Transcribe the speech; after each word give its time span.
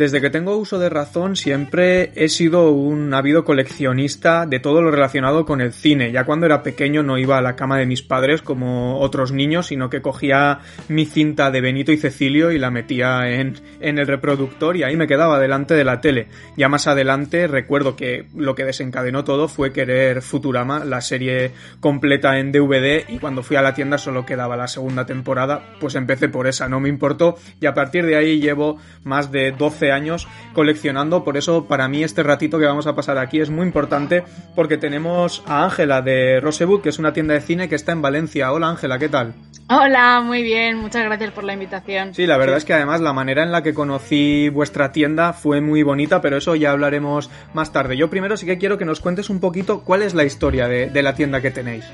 Desde 0.00 0.22
que 0.22 0.30
tengo 0.30 0.56
uso 0.56 0.78
de 0.78 0.88
razón 0.88 1.36
siempre 1.36 2.10
he 2.14 2.30
sido 2.30 2.70
un 2.70 3.12
ávido 3.12 3.44
coleccionista 3.44 4.46
de 4.46 4.58
todo 4.58 4.80
lo 4.80 4.90
relacionado 4.90 5.44
con 5.44 5.60
el 5.60 5.74
cine. 5.74 6.10
Ya 6.10 6.24
cuando 6.24 6.46
era 6.46 6.62
pequeño 6.62 7.02
no 7.02 7.18
iba 7.18 7.36
a 7.36 7.42
la 7.42 7.54
cama 7.54 7.76
de 7.76 7.84
mis 7.84 8.00
padres 8.00 8.40
como 8.40 8.98
otros 9.00 9.30
niños, 9.30 9.66
sino 9.66 9.90
que 9.90 10.00
cogía 10.00 10.60
mi 10.88 11.04
cinta 11.04 11.50
de 11.50 11.60
Benito 11.60 11.92
y 11.92 11.98
Cecilio 11.98 12.50
y 12.50 12.58
la 12.58 12.70
metía 12.70 13.28
en, 13.28 13.58
en 13.82 13.98
el 13.98 14.06
reproductor 14.06 14.74
y 14.74 14.84
ahí 14.84 14.96
me 14.96 15.06
quedaba 15.06 15.38
delante 15.38 15.74
de 15.74 15.84
la 15.84 16.00
tele. 16.00 16.28
Ya 16.56 16.70
más 16.70 16.86
adelante 16.86 17.46
recuerdo 17.46 17.94
que 17.94 18.24
lo 18.34 18.54
que 18.54 18.64
desencadenó 18.64 19.24
todo 19.24 19.48
fue 19.48 19.70
querer 19.70 20.22
Futurama, 20.22 20.82
la 20.82 21.02
serie 21.02 21.50
completa 21.80 22.38
en 22.38 22.52
DVD 22.52 23.04
y 23.06 23.18
cuando 23.18 23.42
fui 23.42 23.58
a 23.58 23.62
la 23.62 23.74
tienda 23.74 23.98
solo 23.98 24.24
quedaba 24.24 24.56
la 24.56 24.66
segunda 24.66 25.04
temporada, 25.04 25.74
pues 25.78 25.94
empecé 25.94 26.30
por 26.30 26.46
esa, 26.46 26.70
no 26.70 26.80
me 26.80 26.88
importó 26.88 27.36
y 27.60 27.66
a 27.66 27.74
partir 27.74 28.06
de 28.06 28.16
ahí 28.16 28.40
llevo 28.40 28.78
más 29.04 29.30
de 29.30 29.52
12 29.52 29.89
años 29.92 30.28
coleccionando, 30.52 31.24
por 31.24 31.36
eso 31.36 31.66
para 31.66 31.88
mí 31.88 32.02
este 32.02 32.22
ratito 32.22 32.58
que 32.58 32.66
vamos 32.66 32.86
a 32.86 32.94
pasar 32.94 33.18
aquí 33.18 33.40
es 33.40 33.50
muy 33.50 33.66
importante 33.66 34.24
porque 34.54 34.76
tenemos 34.76 35.42
a 35.46 35.64
Ángela 35.64 36.02
de 36.02 36.40
Rosebud, 36.40 36.80
que 36.80 36.88
es 36.88 36.98
una 36.98 37.12
tienda 37.12 37.34
de 37.34 37.40
cine 37.40 37.68
que 37.68 37.74
está 37.74 37.92
en 37.92 38.02
Valencia. 38.02 38.52
Hola 38.52 38.68
Ángela, 38.68 38.98
¿qué 38.98 39.08
tal? 39.08 39.34
Hola, 39.68 40.20
muy 40.20 40.42
bien, 40.42 40.76
muchas 40.78 41.04
gracias 41.04 41.30
por 41.30 41.44
la 41.44 41.52
invitación. 41.52 42.14
Sí, 42.14 42.26
la 42.26 42.36
verdad 42.36 42.56
es 42.56 42.64
que 42.64 42.74
además 42.74 43.00
la 43.00 43.12
manera 43.12 43.42
en 43.42 43.52
la 43.52 43.62
que 43.62 43.72
conocí 43.72 44.48
vuestra 44.48 44.90
tienda 44.90 45.32
fue 45.32 45.60
muy 45.60 45.82
bonita, 45.82 46.20
pero 46.20 46.38
eso 46.38 46.56
ya 46.56 46.72
hablaremos 46.72 47.30
más 47.54 47.72
tarde. 47.72 47.96
Yo 47.96 48.10
primero 48.10 48.36
sí 48.36 48.46
que 48.46 48.58
quiero 48.58 48.78
que 48.78 48.84
nos 48.84 49.00
cuentes 49.00 49.30
un 49.30 49.38
poquito 49.38 49.82
cuál 49.82 50.02
es 50.02 50.14
la 50.14 50.24
historia 50.24 50.66
de, 50.66 50.90
de 50.90 51.02
la 51.02 51.14
tienda 51.14 51.40
que 51.40 51.50
tenéis. 51.50 51.84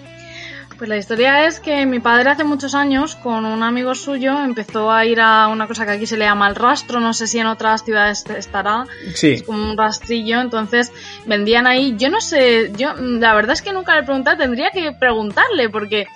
Pues 0.79 0.91
la 0.91 0.99
historia 0.99 1.47
es 1.47 1.59
que 1.59 1.87
mi 1.87 2.01
padre 2.01 2.29
hace 2.29 2.45
muchos 2.45 2.75
años, 2.75 3.15
con 3.15 3.47
un 3.47 3.63
amigo 3.63 3.95
suyo, 3.95 4.39
empezó 4.45 4.93
a 4.93 5.07
ir 5.07 5.21
a 5.23 5.49
una 5.49 5.67
cosa 5.67 5.87
que 5.87 5.93
aquí 5.93 6.07
se 6.07 6.19
le 6.19 6.27
llama 6.27 6.49
el 6.49 6.55
rastro, 6.55 7.01
no 7.01 7.15
sé 7.15 7.27
si 7.27 7.39
en 7.39 7.47
otras 7.47 7.83
ciudades 7.83 8.25
estará, 8.37 8.85
Sí. 9.15 9.29
es 9.33 9.43
como 9.43 9.71
un 9.71 9.79
rastrillo, 9.79 10.39
entonces 10.39 10.93
vendían 11.25 11.67
ahí, 11.67 11.95
yo 11.97 12.11
no 12.11 12.21
sé, 12.21 12.73
yo 12.77 12.93
la 12.95 13.35
verdad 13.35 13.53
es 13.55 13.63
que 13.63 13.73
nunca 13.73 13.95
le 13.95 14.01
he 14.01 14.05
preguntado, 14.05 14.37
tendría 14.37 14.71
que 14.71 14.93
preguntarle, 14.93 15.71
porque 15.71 16.07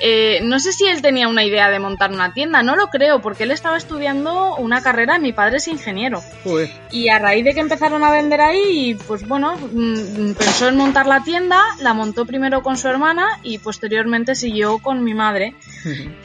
eh, 0.00 0.40
no 0.42 0.58
sé 0.60 0.72
si 0.72 0.86
él 0.86 1.02
tenía 1.02 1.28
una 1.28 1.44
idea 1.44 1.70
de 1.70 1.78
montar 1.78 2.10
una 2.10 2.32
tienda, 2.32 2.62
no 2.62 2.76
lo 2.76 2.88
creo, 2.88 3.20
porque 3.20 3.44
él 3.44 3.50
estaba 3.50 3.76
estudiando 3.76 4.56
una 4.56 4.82
carrera, 4.82 5.18
mi 5.18 5.32
padre 5.32 5.58
es 5.58 5.68
ingeniero. 5.68 6.22
Joder. 6.44 6.70
Y 6.90 7.08
a 7.08 7.18
raíz 7.18 7.44
de 7.44 7.54
que 7.54 7.60
empezaron 7.60 8.04
a 8.04 8.10
vender 8.10 8.40
ahí, 8.40 8.96
pues 9.06 9.26
bueno, 9.26 9.56
mm, 9.56 10.32
pensó 10.32 10.68
en 10.68 10.76
montar 10.76 11.06
la 11.06 11.22
tienda, 11.22 11.62
la 11.80 11.94
montó 11.94 12.26
primero 12.26 12.62
con 12.62 12.76
su 12.76 12.88
hermana 12.88 13.40
y 13.42 13.58
posteriormente 13.58 14.34
siguió 14.34 14.78
con 14.78 15.04
mi 15.04 15.14
madre. 15.14 15.54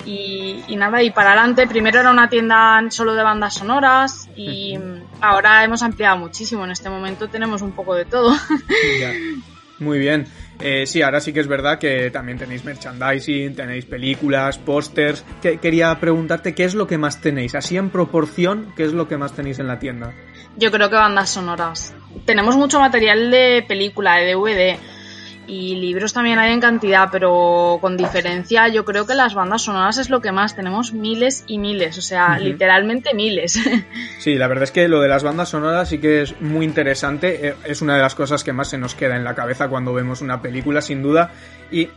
Y, 0.05 0.63
y 0.67 0.75
nada, 0.75 1.01
y 1.01 1.11
para 1.11 1.33
adelante, 1.33 1.67
primero 1.67 1.99
era 1.99 2.11
una 2.11 2.29
tienda 2.29 2.81
solo 2.89 3.13
de 3.13 3.23
bandas 3.23 3.55
sonoras 3.55 4.27
y 4.35 4.77
ahora 5.21 5.63
hemos 5.63 5.83
ampliado 5.83 6.17
muchísimo. 6.17 6.65
En 6.65 6.71
este 6.71 6.89
momento 6.89 7.27
tenemos 7.29 7.61
un 7.61 7.71
poco 7.71 7.95
de 7.95 8.05
todo. 8.05 8.35
Ya. 8.99 9.13
Muy 9.79 9.99
bien. 9.99 10.27
Eh, 10.59 10.85
sí, 10.85 11.01
ahora 11.01 11.19
sí 11.19 11.33
que 11.33 11.39
es 11.39 11.47
verdad 11.47 11.79
que 11.79 12.09
también 12.11 12.37
tenéis 12.37 12.63
merchandising, 12.63 13.55
tenéis 13.55 13.85
películas, 13.85 14.57
pósters. 14.57 15.23
Que- 15.41 15.57
Quería 15.57 15.93
preguntarte 15.99 16.53
qué 16.55 16.63
es 16.63 16.75
lo 16.75 16.87
que 16.87 16.97
más 16.97 17.21
tenéis, 17.21 17.55
así 17.55 17.75
en 17.77 17.89
proporción, 17.89 18.73
qué 18.77 18.83
es 18.85 18.93
lo 18.93 19.07
que 19.07 19.17
más 19.17 19.33
tenéis 19.33 19.59
en 19.59 19.67
la 19.67 19.79
tienda. 19.79 20.13
Yo 20.55 20.71
creo 20.71 20.89
que 20.89 20.95
bandas 20.95 21.31
sonoras. 21.31 21.93
Tenemos 22.25 22.55
mucho 22.55 22.79
material 22.79 23.31
de 23.31 23.65
película, 23.67 24.15
de 24.17 24.33
DVD. 24.33 24.77
Y 25.45 25.75
libros 25.75 26.13
también 26.13 26.39
hay 26.39 26.53
en 26.53 26.61
cantidad, 26.61 27.09
pero 27.11 27.77
con 27.81 27.97
diferencia 27.97 28.69
yo 28.69 28.85
creo 28.85 29.05
que 29.05 29.13
las 29.13 29.33
bandas 29.33 29.63
sonoras 29.63 29.97
es 29.97 30.09
lo 30.09 30.21
que 30.21 30.31
más. 30.31 30.55
Tenemos 30.55 30.93
miles 30.93 31.43
y 31.47 31.57
miles, 31.57 31.97
o 31.97 32.01
sea, 32.01 32.39
literalmente 32.39 33.13
miles. 33.13 33.59
Sí, 34.19 34.35
la 34.35 34.47
verdad 34.47 34.63
es 34.63 34.71
que 34.71 34.87
lo 34.87 35.01
de 35.01 35.09
las 35.09 35.21
bandas 35.23 35.49
sonoras 35.49 35.89
sí 35.89 35.97
que 35.97 36.21
es 36.21 36.39
muy 36.39 36.65
interesante. 36.65 37.49
eh, 37.49 37.55
Es 37.65 37.81
una 37.81 37.95
de 37.95 38.01
las 38.01 38.15
cosas 38.15 38.41
que 38.43 38.53
más 38.53 38.69
se 38.69 38.77
nos 38.77 38.95
queda 38.95 39.17
en 39.17 39.25
la 39.25 39.35
cabeza 39.35 39.67
cuando 39.67 39.93
vemos 39.93 40.21
una 40.21 40.41
película, 40.41 40.81
sin 40.81 41.03
duda. 41.03 41.31
Y 41.71 41.89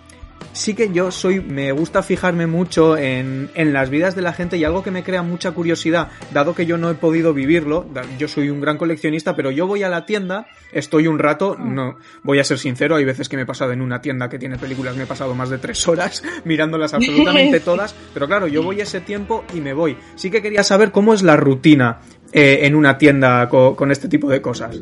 sí 0.56 0.74
que 0.74 0.90
yo 0.90 1.10
soy, 1.10 1.40
me 1.40 1.70
gusta 1.72 2.02
fijarme 2.02 2.46
mucho 2.46 2.96
en, 2.96 3.50
en 3.54 3.72
las 3.72 3.90
vidas 3.90 4.16
de 4.16 4.22
la 4.22 4.32
gente 4.32 4.56
y 4.56 4.64
algo 4.64 4.82
que 4.82 4.90
me 4.90 5.02
crea 5.04 5.22
mucha 5.22 5.52
curiosidad, 5.52 6.08
dado 6.32 6.54
que 6.54 6.66
yo 6.66 6.78
no 6.78 6.90
he 6.90 6.94
podido 6.94 7.32
vivirlo, 7.34 7.86
yo 8.18 8.26
soy 8.28 8.50
un 8.50 8.60
gran 8.60 8.78
coleccionista, 8.78 9.36
pero 9.36 9.50
yo 9.50 9.66
voy 9.66 9.82
a 9.82 9.88
la 9.88 10.06
tienda, 10.06 10.46
estoy 10.72 11.06
un 11.06 11.18
rato, 11.18 11.56
no, 11.58 11.96
voy 12.22 12.38
a 12.38 12.44
ser 12.44 12.58
sincero, 12.58 12.96
hay 12.96 13.04
veces 13.04 13.28
que 13.28 13.36
me 13.36 13.42
he 13.42 13.46
pasado 13.46 13.72
en 13.72 13.80
una 13.82 14.00
tienda 14.00 14.28
que 14.28 14.38
tiene 14.38 14.56
películas, 14.58 14.96
me 14.96 15.04
he 15.04 15.06
pasado 15.06 15.34
más 15.34 15.50
de 15.50 15.58
tres 15.58 15.86
horas 15.86 16.22
mirándolas 16.44 16.94
absolutamente 16.94 17.60
todas, 17.64 17.94
pero 18.14 18.26
claro, 18.26 18.46
yo 18.46 18.62
voy 18.62 18.80
ese 18.80 19.00
tiempo 19.00 19.44
y 19.54 19.60
me 19.60 19.72
voy. 19.74 19.96
Sí 20.16 20.30
que 20.30 20.42
quería 20.42 20.62
saber 20.62 20.90
cómo 20.90 21.12
es 21.14 21.22
la 21.22 21.36
rutina 21.36 22.00
eh, 22.32 22.60
en 22.62 22.74
una 22.74 22.98
tienda 22.98 23.48
co- 23.48 23.76
con 23.76 23.90
este 23.92 24.08
tipo 24.08 24.28
de 24.30 24.40
cosas. 24.40 24.76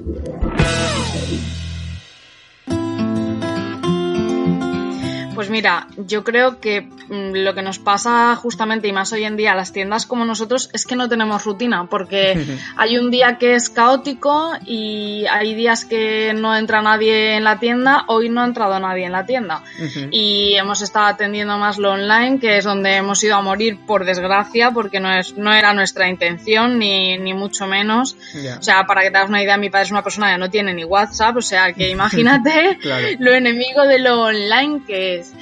Pues 5.44 5.50
mira, 5.50 5.88
yo 5.98 6.24
creo 6.24 6.58
que 6.58 6.80
mm, 6.80 7.32
lo 7.34 7.54
que 7.54 7.60
nos 7.60 7.78
pasa 7.78 8.34
justamente 8.34 8.88
y 8.88 8.92
más 8.92 9.12
hoy 9.12 9.24
en 9.24 9.36
día 9.36 9.52
a 9.52 9.54
las 9.54 9.74
tiendas 9.74 10.06
como 10.06 10.24
nosotros 10.24 10.70
es 10.72 10.86
que 10.86 10.96
no 10.96 11.06
tenemos 11.06 11.44
rutina, 11.44 11.86
porque 11.90 12.58
hay 12.78 12.96
un 12.96 13.10
día 13.10 13.36
que 13.36 13.54
es 13.54 13.68
caótico 13.68 14.52
y 14.64 15.26
hay 15.30 15.54
días 15.54 15.84
que 15.84 16.32
no 16.34 16.56
entra 16.56 16.80
nadie 16.80 17.36
en 17.36 17.44
la 17.44 17.58
tienda, 17.60 18.04
hoy 18.06 18.30
no 18.30 18.40
ha 18.40 18.46
entrado 18.46 18.80
nadie 18.80 19.04
en 19.04 19.12
la 19.12 19.26
tienda. 19.26 19.62
Y 20.10 20.54
hemos 20.54 20.80
estado 20.80 21.06
atendiendo 21.06 21.58
más 21.58 21.76
lo 21.76 21.92
online, 21.92 22.38
que 22.40 22.56
es 22.56 22.64
donde 22.64 22.96
hemos 22.96 23.22
ido 23.22 23.36
a 23.36 23.42
morir 23.42 23.78
por 23.86 24.06
desgracia, 24.06 24.70
porque 24.70 24.98
no, 24.98 25.12
es, 25.12 25.36
no 25.36 25.52
era 25.52 25.74
nuestra 25.74 26.08
intención, 26.08 26.78
ni, 26.78 27.18
ni 27.18 27.34
mucho 27.34 27.66
menos. 27.66 28.16
O 28.58 28.62
sea, 28.62 28.84
para 28.86 29.02
que 29.02 29.10
te 29.10 29.18
hagas 29.18 29.28
una 29.28 29.42
idea, 29.42 29.58
mi 29.58 29.68
padre 29.68 29.84
es 29.84 29.90
una 29.90 30.02
persona 30.02 30.32
que 30.32 30.38
no 30.38 30.48
tiene 30.48 30.72
ni 30.72 30.84
WhatsApp, 30.84 31.36
o 31.36 31.42
sea 31.42 31.72
que 31.74 31.90
imagínate 31.98 32.78
Claro. 32.80 33.06
lo 33.18 33.34
enemigo 33.34 33.82
de 33.86 33.98
lo 33.98 34.22
online 34.22 34.82
que 34.86 35.16
es. 35.16 35.33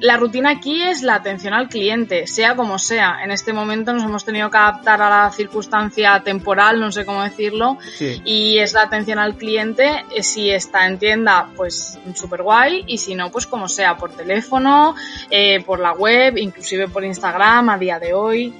La 0.00 0.16
rutina 0.16 0.50
aquí 0.50 0.82
es 0.82 1.02
la 1.02 1.14
atención 1.16 1.54
al 1.54 1.68
cliente, 1.68 2.26
sea 2.26 2.56
como 2.56 2.78
sea. 2.78 3.18
En 3.22 3.30
este 3.30 3.52
momento 3.52 3.92
nos 3.92 4.02
hemos 4.04 4.24
tenido 4.24 4.50
que 4.50 4.56
adaptar 4.56 5.00
a 5.02 5.08
la 5.24 5.30
circunstancia 5.30 6.20
temporal, 6.24 6.80
no 6.80 6.90
sé 6.90 7.04
cómo 7.04 7.22
decirlo, 7.22 7.78
Sí. 7.98 8.20
y 8.24 8.58
es 8.58 8.72
la 8.72 8.82
atención 8.82 9.18
al 9.18 9.36
cliente. 9.36 10.04
eh, 10.14 10.22
Si 10.22 10.50
está 10.50 10.86
en 10.86 10.98
tienda, 10.98 11.48
pues 11.56 11.98
súper 12.14 12.42
guay, 12.42 12.84
y 12.86 12.98
si 12.98 13.14
no, 13.14 13.30
pues 13.30 13.46
como 13.46 13.68
sea, 13.68 13.96
por 13.96 14.12
teléfono, 14.12 14.94
eh, 15.30 15.62
por 15.64 15.78
la 15.80 15.92
web, 15.92 16.36
inclusive 16.38 16.88
por 16.88 17.04
Instagram 17.04 17.68
a 17.68 17.78
día 17.78 17.98
de 17.98 18.14
hoy. 18.14 18.52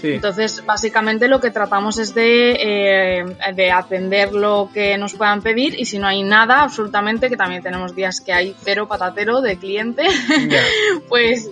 Sí. 0.00 0.12
Entonces, 0.14 0.64
básicamente 0.64 1.28
lo 1.28 1.40
que 1.40 1.50
tratamos 1.50 1.98
es 1.98 2.14
de, 2.14 2.52
eh, 2.52 3.24
de 3.54 3.72
atender 3.72 4.32
lo 4.32 4.70
que 4.72 4.96
nos 4.96 5.14
puedan 5.14 5.42
pedir 5.42 5.78
y 5.78 5.84
si 5.84 5.98
no 5.98 6.06
hay 6.06 6.22
nada, 6.22 6.62
absolutamente, 6.62 7.28
que 7.28 7.36
también 7.36 7.62
tenemos 7.62 7.94
días 7.94 8.20
que 8.20 8.32
hay 8.32 8.54
cero 8.62 8.86
patatero 8.86 9.40
de 9.40 9.56
cliente, 9.56 10.02
pues 11.08 11.50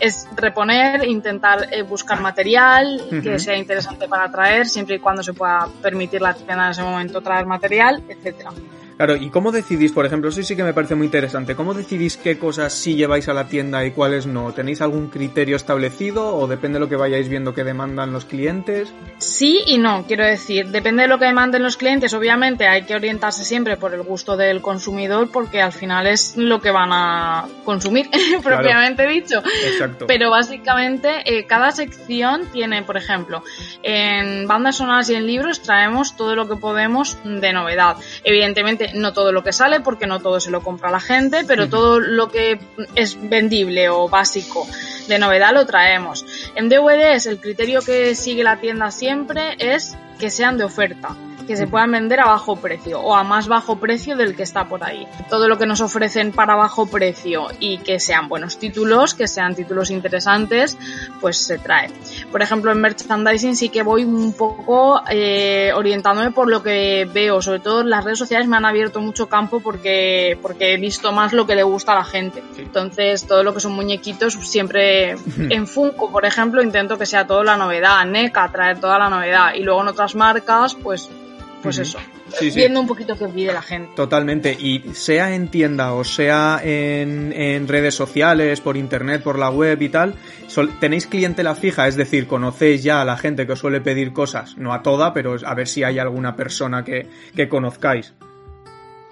es 0.00 0.26
reponer, 0.36 1.06
intentar 1.08 1.68
eh, 1.72 1.82
buscar 1.82 2.20
material 2.20 3.02
que 3.22 3.38
sea 3.38 3.56
interesante 3.56 4.08
para 4.08 4.30
traer, 4.30 4.66
siempre 4.66 4.96
y 4.96 4.98
cuando 4.98 5.22
se 5.22 5.32
pueda 5.32 5.68
permitir 5.82 6.20
la 6.20 6.34
tienda 6.34 6.66
en 6.66 6.70
ese 6.70 6.82
momento 6.82 7.20
traer 7.20 7.46
material, 7.46 8.02
etcétera. 8.08 8.50
Claro, 8.98 9.14
¿y 9.14 9.30
cómo 9.30 9.52
decidís, 9.52 9.92
por 9.92 10.06
ejemplo, 10.06 10.28
eso 10.28 10.42
sí 10.42 10.56
que 10.56 10.64
me 10.64 10.74
parece 10.74 10.96
muy 10.96 11.06
interesante, 11.06 11.54
cómo 11.54 11.72
decidís 11.72 12.16
qué 12.16 12.36
cosas 12.36 12.72
sí 12.72 12.96
lleváis 12.96 13.28
a 13.28 13.32
la 13.32 13.46
tienda 13.46 13.86
y 13.86 13.92
cuáles 13.92 14.26
no? 14.26 14.52
¿Tenéis 14.52 14.80
algún 14.82 15.08
criterio 15.08 15.54
establecido 15.54 16.34
o 16.34 16.48
depende 16.48 16.78
de 16.78 16.80
lo 16.80 16.88
que 16.88 16.96
vayáis 16.96 17.28
viendo 17.28 17.54
que 17.54 17.62
demandan 17.62 18.12
los 18.12 18.24
clientes? 18.24 18.92
Sí 19.18 19.62
y 19.66 19.78
no, 19.78 20.04
quiero 20.08 20.24
decir, 20.24 20.70
depende 20.70 21.02
de 21.02 21.08
lo 21.08 21.20
que 21.20 21.26
demanden 21.26 21.62
los 21.62 21.76
clientes, 21.76 22.12
obviamente 22.12 22.66
hay 22.66 22.86
que 22.86 22.96
orientarse 22.96 23.44
siempre 23.44 23.76
por 23.76 23.94
el 23.94 24.02
gusto 24.02 24.36
del 24.36 24.60
consumidor 24.60 25.30
porque 25.30 25.62
al 25.62 25.72
final 25.72 26.08
es 26.08 26.36
lo 26.36 26.60
que 26.60 26.72
van 26.72 26.90
a 26.92 27.46
consumir, 27.64 28.10
propiamente 28.42 29.06
dicho. 29.06 29.40
Exacto. 29.64 30.06
Pero 30.08 30.28
básicamente 30.30 31.22
eh, 31.24 31.46
cada 31.46 31.70
sección 31.70 32.46
tiene, 32.52 32.82
por 32.82 32.96
ejemplo, 32.96 33.44
en 33.84 34.48
bandas 34.48 34.78
sonoras 34.78 35.08
y 35.08 35.14
en 35.14 35.24
libros 35.24 35.62
traemos 35.62 36.16
todo 36.16 36.34
lo 36.34 36.48
que 36.48 36.56
podemos 36.56 37.16
de 37.22 37.52
novedad. 37.52 37.96
Evidentemente 38.24 38.87
no 38.94 39.12
todo 39.12 39.32
lo 39.32 39.42
que 39.42 39.52
sale 39.52 39.80
porque 39.80 40.06
no 40.06 40.20
todo 40.20 40.40
se 40.40 40.50
lo 40.50 40.62
compra 40.62 40.90
la 40.90 41.00
gente, 41.00 41.44
pero 41.46 41.68
todo 41.68 42.00
lo 42.00 42.30
que 42.30 42.58
es 42.94 43.16
vendible 43.28 43.88
o 43.88 44.08
básico 44.08 44.66
de 45.08 45.18
novedad 45.18 45.52
lo 45.52 45.66
traemos. 45.66 46.24
En 46.54 46.68
DVDs 46.68 47.26
el 47.26 47.38
criterio 47.38 47.80
que 47.82 48.14
sigue 48.14 48.44
la 48.44 48.60
tienda 48.60 48.90
siempre 48.90 49.56
es 49.58 49.96
que 50.18 50.30
sean 50.30 50.58
de 50.58 50.64
oferta. 50.64 51.16
Que 51.48 51.56
se 51.56 51.66
puedan 51.66 51.90
vender 51.90 52.20
a 52.20 52.26
bajo 52.26 52.56
precio 52.56 53.00
o 53.00 53.16
a 53.16 53.24
más 53.24 53.48
bajo 53.48 53.80
precio 53.80 54.16
del 54.16 54.36
que 54.36 54.42
está 54.42 54.68
por 54.68 54.84
ahí. 54.84 55.08
Todo 55.30 55.48
lo 55.48 55.56
que 55.56 55.66
nos 55.66 55.80
ofrecen 55.80 56.30
para 56.30 56.54
bajo 56.54 56.86
precio 56.86 57.48
y 57.58 57.78
que 57.78 57.98
sean 57.98 58.28
buenos 58.28 58.58
títulos, 58.58 59.14
que 59.14 59.26
sean 59.26 59.54
títulos 59.54 59.90
interesantes, 59.90 60.76
pues 61.22 61.38
se 61.38 61.58
trae. 61.58 61.90
Por 62.30 62.42
ejemplo, 62.42 62.70
en 62.70 62.82
merchandising 62.82 63.56
sí 63.56 63.70
que 63.70 63.82
voy 63.82 64.04
un 64.04 64.34
poco 64.34 65.00
eh, 65.10 65.72
orientándome 65.74 66.32
por 66.32 66.50
lo 66.50 66.62
que 66.62 67.08
veo, 67.12 67.40
sobre 67.40 67.60
todo 67.60 67.82
las 67.82 68.04
redes 68.04 68.18
sociales 68.18 68.46
me 68.46 68.58
han 68.58 68.66
abierto 68.66 69.00
mucho 69.00 69.28
campo 69.28 69.60
porque, 69.60 70.38
porque 70.42 70.74
he 70.74 70.76
visto 70.76 71.12
más 71.12 71.32
lo 71.32 71.46
que 71.46 71.54
le 71.54 71.62
gusta 71.62 71.92
a 71.92 71.96
la 71.96 72.04
gente. 72.04 72.42
Entonces, 72.58 73.26
todo 73.26 73.42
lo 73.42 73.54
que 73.54 73.60
son 73.60 73.72
muñequitos, 73.72 74.34
siempre 74.34 75.12
en 75.38 75.66
Funko, 75.66 76.12
por 76.12 76.26
ejemplo, 76.26 76.62
intento 76.62 76.98
que 76.98 77.06
sea 77.06 77.26
todo 77.26 77.42
la 77.42 77.56
novedad, 77.56 78.04
NECA, 78.04 78.52
traer 78.52 78.80
toda 78.80 78.98
la 78.98 79.08
novedad. 79.08 79.54
Y 79.54 79.62
luego 79.62 79.80
en 79.80 79.88
otras 79.88 80.14
marcas, 80.14 80.74
pues, 80.74 81.08
pues 81.62 81.78
eso. 81.78 81.98
Viendo 82.54 82.80
un 82.80 82.86
poquito 82.86 83.16
qué 83.16 83.26
pide 83.26 83.52
la 83.52 83.62
gente. 83.62 83.92
Totalmente. 83.94 84.56
Y 84.58 84.82
sea 84.92 85.34
en 85.34 85.48
tienda 85.48 85.92
o 85.92 86.04
sea 86.04 86.60
en, 86.62 87.32
en 87.32 87.68
redes 87.68 87.94
sociales, 87.94 88.60
por 88.60 88.76
internet, 88.76 89.22
por 89.22 89.38
la 89.38 89.50
web 89.50 89.80
y 89.82 89.88
tal, 89.88 90.14
¿tenéis 90.80 91.06
clientela 91.06 91.54
fija? 91.54 91.88
Es 91.88 91.96
decir, 91.96 92.26
¿conocéis 92.26 92.82
ya 92.82 93.00
a 93.00 93.04
la 93.04 93.16
gente 93.16 93.46
que 93.46 93.52
os 93.52 93.58
suele 93.58 93.80
pedir 93.80 94.12
cosas? 94.12 94.56
No 94.56 94.72
a 94.72 94.82
toda, 94.82 95.12
pero 95.12 95.36
a 95.44 95.54
ver 95.54 95.68
si 95.68 95.82
hay 95.82 95.98
alguna 95.98 96.36
persona 96.36 96.84
que, 96.84 97.06
que 97.34 97.48
conozcáis 97.48 98.12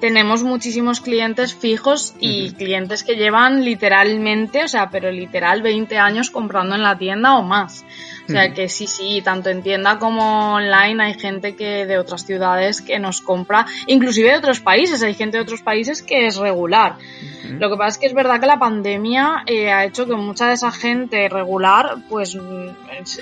tenemos 0.00 0.42
muchísimos 0.42 1.00
clientes 1.00 1.54
fijos 1.54 2.14
y 2.20 2.52
clientes 2.52 3.02
que 3.02 3.16
llevan 3.16 3.64
literalmente, 3.64 4.64
o 4.64 4.68
sea, 4.68 4.90
pero 4.90 5.10
literal 5.10 5.62
20 5.62 5.98
años 5.98 6.30
comprando 6.30 6.74
en 6.74 6.82
la 6.82 6.98
tienda 6.98 7.36
o 7.38 7.42
más. 7.42 7.84
O 8.28 8.32
sea 8.32 8.52
que 8.52 8.68
sí, 8.68 8.86
sí, 8.86 9.22
tanto 9.22 9.50
en 9.50 9.62
tienda 9.62 9.98
como 9.98 10.54
online 10.54 11.02
hay 11.02 11.14
gente 11.14 11.54
que 11.54 11.86
de 11.86 11.98
otras 11.98 12.26
ciudades 12.26 12.82
que 12.82 12.98
nos 12.98 13.20
compra, 13.20 13.66
inclusive 13.86 14.30
de 14.30 14.38
otros 14.38 14.60
países, 14.60 15.02
hay 15.02 15.14
gente 15.14 15.36
de 15.36 15.42
otros 15.42 15.62
países 15.62 16.02
que 16.02 16.26
es 16.26 16.36
regular. 16.36 16.96
Lo 17.58 17.70
que 17.70 17.76
pasa 17.76 17.88
es 17.90 17.98
que 17.98 18.06
es 18.06 18.14
verdad 18.14 18.40
que 18.40 18.46
la 18.46 18.58
pandemia 18.58 19.44
eh, 19.46 19.70
ha 19.70 19.84
hecho 19.84 20.06
que 20.06 20.16
mucha 20.16 20.48
de 20.48 20.54
esa 20.54 20.72
gente 20.72 21.28
regular, 21.28 21.96
pues, 22.08 22.34
mm, 22.34 22.68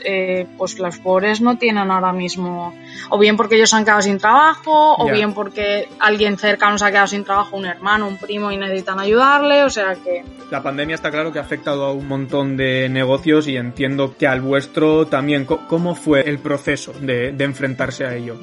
eh, 0.05 0.47
pues 0.57 0.79
los 0.79 0.99
pobres 0.99 1.41
no 1.41 1.59
tienen 1.59 1.91
ahora 1.91 2.13
mismo, 2.13 2.75
o 3.11 3.19
bien 3.19 3.37
porque 3.37 3.57
ellos 3.57 3.75
han 3.75 3.85
quedado 3.85 4.03
sin 4.03 4.19
trabajo, 4.19 4.97
o 4.97 5.11
bien 5.11 5.35
porque 5.35 5.89
alguien 5.99 6.39
cercano 6.39 6.79
se 6.79 6.87
ha 6.87 6.91
quedado 6.91 7.07
sin 7.07 7.25
trabajo, 7.25 7.57
un 7.57 7.67
hermano, 7.67 8.09
un 8.09 8.17
primo 8.17 8.51
y 8.51 8.57
necesitan 8.57 8.99
ayudarle, 8.99 9.65
o 9.65 9.71
sea 9.71 9.95
que... 9.95 10.25
La 10.51 10.63
pandemia 10.63 10.95
está 10.95 11.11
claro 11.11 11.33
que 11.33 11.39
ha 11.39 11.43
afectado 11.43 11.85
a 11.85 11.93
un 11.93 12.09
montón 12.09 12.57
de 12.57 12.89
negocios 12.89 13.49
y 13.49 13.57
entiendo 13.57 14.15
que 14.17 14.27
al 14.27 14.41
vuestro 14.41 14.94
también. 15.07 15.45
¿Cómo 15.45 15.95
fue 15.95 16.29
el 16.29 16.39
proceso 16.39 16.93
de, 16.93 17.33
de 17.33 17.45
enfrentarse 17.45 18.05
a 18.05 18.15
ello? 18.15 18.37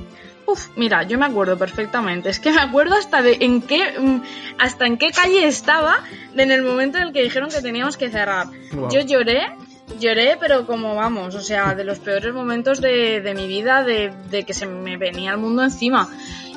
Uf, 0.46 0.68
mira, 0.76 1.04
yo 1.04 1.18
me 1.18 1.26
acuerdo 1.26 1.58
perfectamente. 1.58 2.30
Es 2.30 2.40
que 2.40 2.52
me 2.52 2.60
acuerdo 2.60 2.96
hasta 2.96 3.22
de 3.22 3.38
en 3.42 3.62
qué 3.62 3.98
mm, 3.98 4.22
hasta 4.58 4.86
en 4.86 4.98
qué 4.98 5.12
calle 5.12 5.48
estaba 5.48 6.04
en 6.36 6.52
el 6.52 6.62
momento 6.62 6.98
en 6.98 7.06
el 7.06 7.14
que 7.14 7.24
dijeron 7.24 7.50
que 7.50 7.62
teníamos 7.62 7.96
que 7.98 8.10
cerrar. 8.10 8.48
Yo 8.92 9.02
lloré, 9.02 9.56
lloré, 10.00 10.38
pero 10.40 10.66
como 10.66 10.96
vamos, 10.96 11.36
o 11.36 11.42
sea, 11.42 11.74
de 11.76 11.84
los 11.84 12.00
peores 12.00 12.34
momentos 12.34 12.82
de, 12.82 13.22
de 13.22 13.34
mi 13.34 13.48
vida, 13.48 13.84
de, 13.84 14.12
de 14.30 14.44
que 14.44 14.54
se 14.54 14.66
me 14.66 14.98
venía 14.98 15.32
el 15.32 15.38
mundo 15.38 15.64
encima 15.64 16.10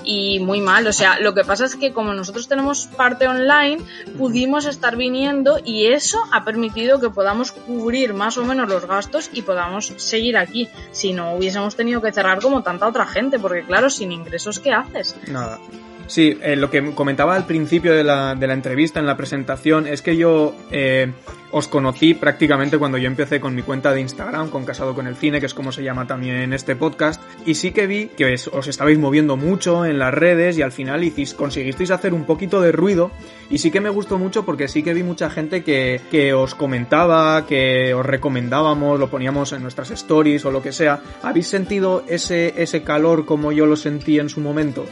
y 0.05 0.41
muy 0.41 0.61
mal. 0.61 0.87
O 0.87 0.93
sea, 0.93 1.19
lo 1.21 1.35
que 1.35 1.45
pasa 1.45 1.65
es 1.65 1.77
que 1.77 1.93
como 1.93 2.15
nosotros 2.15 2.49
tenemos 2.49 2.87
parte 2.87 3.27
online, 3.27 3.79
pudimos 4.19 4.67
estar 4.67 4.97
viniendo 4.97 5.59
y 5.65 5.87
eso 5.87 6.19
ha 6.33 6.45
permitido 6.45 7.01
que 7.01 7.11
podamos 7.11 7.53
cubrir 7.53 8.15
más 8.15 8.39
o 8.39 8.45
menos 8.45 8.69
los 8.69 8.87
gastos 8.87 9.31
y 9.33 9.43
podamos 9.43 9.93
seguir 9.97 10.37
aquí. 10.37 10.69
Si 10.93 11.12
no 11.12 11.35
hubiésemos 11.35 11.77
tenido 11.77 12.01
que 12.01 12.12
cerrar 12.12 12.41
como 12.41 12.62
tanta 12.62 12.87
otra 12.87 13.06
gente, 13.06 13.39
porque 13.39 13.65
claro, 13.65 13.91
sin 13.91 14.12
ingresos, 14.12 14.61
¿qué 14.61 14.73
haces? 14.73 15.17
Nada. 15.29 15.59
Sí, 16.06 16.39
eh, 16.43 16.56
lo 16.56 16.71
que 16.71 16.95
comentaba 16.95 17.35
al 17.35 17.47
principio 17.47 17.95
de 17.95 18.05
la, 18.05 18.35
de 18.35 18.47
la, 18.47 18.55
entrevista, 18.55 19.01
en 19.01 19.06
la 19.06 19.17
presentación, 19.17 19.87
es 19.87 20.03
que 20.03 20.17
yo 20.17 20.55
eh, 20.71 21.11
os 21.51 21.69
conocí 21.69 22.15
prácticamente 22.15 22.79
cuando 22.79 22.99
yo 22.99 23.06
empecé 23.06 23.41
con 23.41 23.55
mi 23.55 23.62
cuenta 23.62 23.93
de 23.93 24.01
Instagram, 24.01 24.51
con 24.51 24.65
Casado 24.65 24.95
con 24.95 25.06
el 25.06 25.17
Cine, 25.17 25.41
que 25.41 25.47
es 25.47 25.55
como 25.55 25.73
se 25.73 25.83
llama 25.83 26.06
también 26.06 26.53
este 26.53 26.77
podcast, 26.77 27.23
y 27.47 27.55
sí 27.55 27.71
que 27.71 27.87
vi 27.87 28.09
que 28.09 28.35
os, 28.35 28.67
estabais 28.67 28.99
moviendo 28.99 29.37
mucho 29.37 29.87
en 29.87 29.99
las 29.99 30.12
redes 30.12 30.59
y 30.59 30.62
al 30.62 30.73
final 30.73 31.05
hicís, 31.05 31.33
conseguisteis 31.33 31.91
hacer 31.91 32.12
un 32.12 32.25
poquito 32.25 32.61
de 32.61 32.73
ruido 32.73 33.12
y 33.51 33.59
sí 33.59 33.71
que 33.71 33.81
me 33.81 33.89
gustó 33.89 34.19
mucho 34.19 34.45
porque 34.45 34.69
sí 34.69 34.83
que 34.83 34.95
vi 34.95 35.05
mucha 35.05 35.31
gente 35.31 35.62
que, 35.62 36.01
que 36.11 36.35
os 36.35 36.55
comentaba, 36.55 37.47
que 37.47 37.95
os 37.95 38.05
recomendábamos, 38.05 38.99
lo 38.99 39.09
poníamos 39.09 39.53
en 39.53 39.62
nuestras 39.62 39.91
stories 39.93 40.45
o 40.45 40.51
lo 40.51 40.61
que 40.61 40.73
sea. 40.73 41.01
¿Habéis 41.23 41.47
sentido 41.47 42.05
ese, 42.09 42.55
ese 42.61 42.83
calor 42.83 43.25
como 43.25 43.53
yo 43.53 43.67
lo 43.67 43.77
sentí 43.77 44.19
en 44.19 44.29
su 44.29 44.41
momento? 44.41 44.87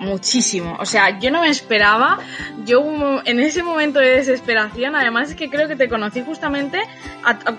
Muchísimo. 0.00 0.76
O 0.80 0.86
sea, 0.86 1.18
yo 1.18 1.30
no 1.30 1.42
me 1.42 1.48
esperaba. 1.48 2.18
Yo 2.64 2.82
en 3.24 3.40
ese 3.40 3.62
momento 3.62 3.98
de 3.98 4.16
desesperación, 4.16 4.96
además 4.96 5.30
es 5.30 5.36
que 5.36 5.50
creo 5.50 5.68
que 5.68 5.76
te 5.76 5.88
conocí 5.88 6.22
justamente 6.22 6.82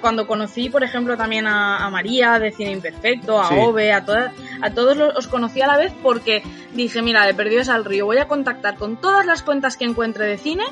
cuando 0.01 0.27
conocí, 0.27 0.69
por 0.69 0.83
ejemplo, 0.83 1.17
también 1.17 1.47
a, 1.47 1.89
María 1.89 2.39
de 2.39 2.51
Cine 2.51 2.71
Imperfecto, 2.71 3.41
a 3.41 3.49
Ove, 3.49 3.91
a, 3.93 4.03
todas, 4.03 4.33
a 4.61 4.71
todos 4.71 4.97
los, 4.97 5.15
os 5.15 5.27
conocí 5.27 5.61
a 5.61 5.67
la 5.67 5.77
vez 5.77 5.93
porque 6.01 6.43
dije, 6.73 7.01
mira, 7.01 7.25
de 7.25 7.33
Perdidos 7.33 7.69
al 7.69 7.85
Río, 7.85 8.05
voy 8.05 8.17
a 8.17 8.27
contactar 8.27 8.75
con 8.75 8.97
todas 8.97 9.25
las 9.25 9.43
cuentas 9.43 9.77
que 9.77 9.85
encuentre 9.85 10.25
de 10.25 10.37
cine 10.37 10.63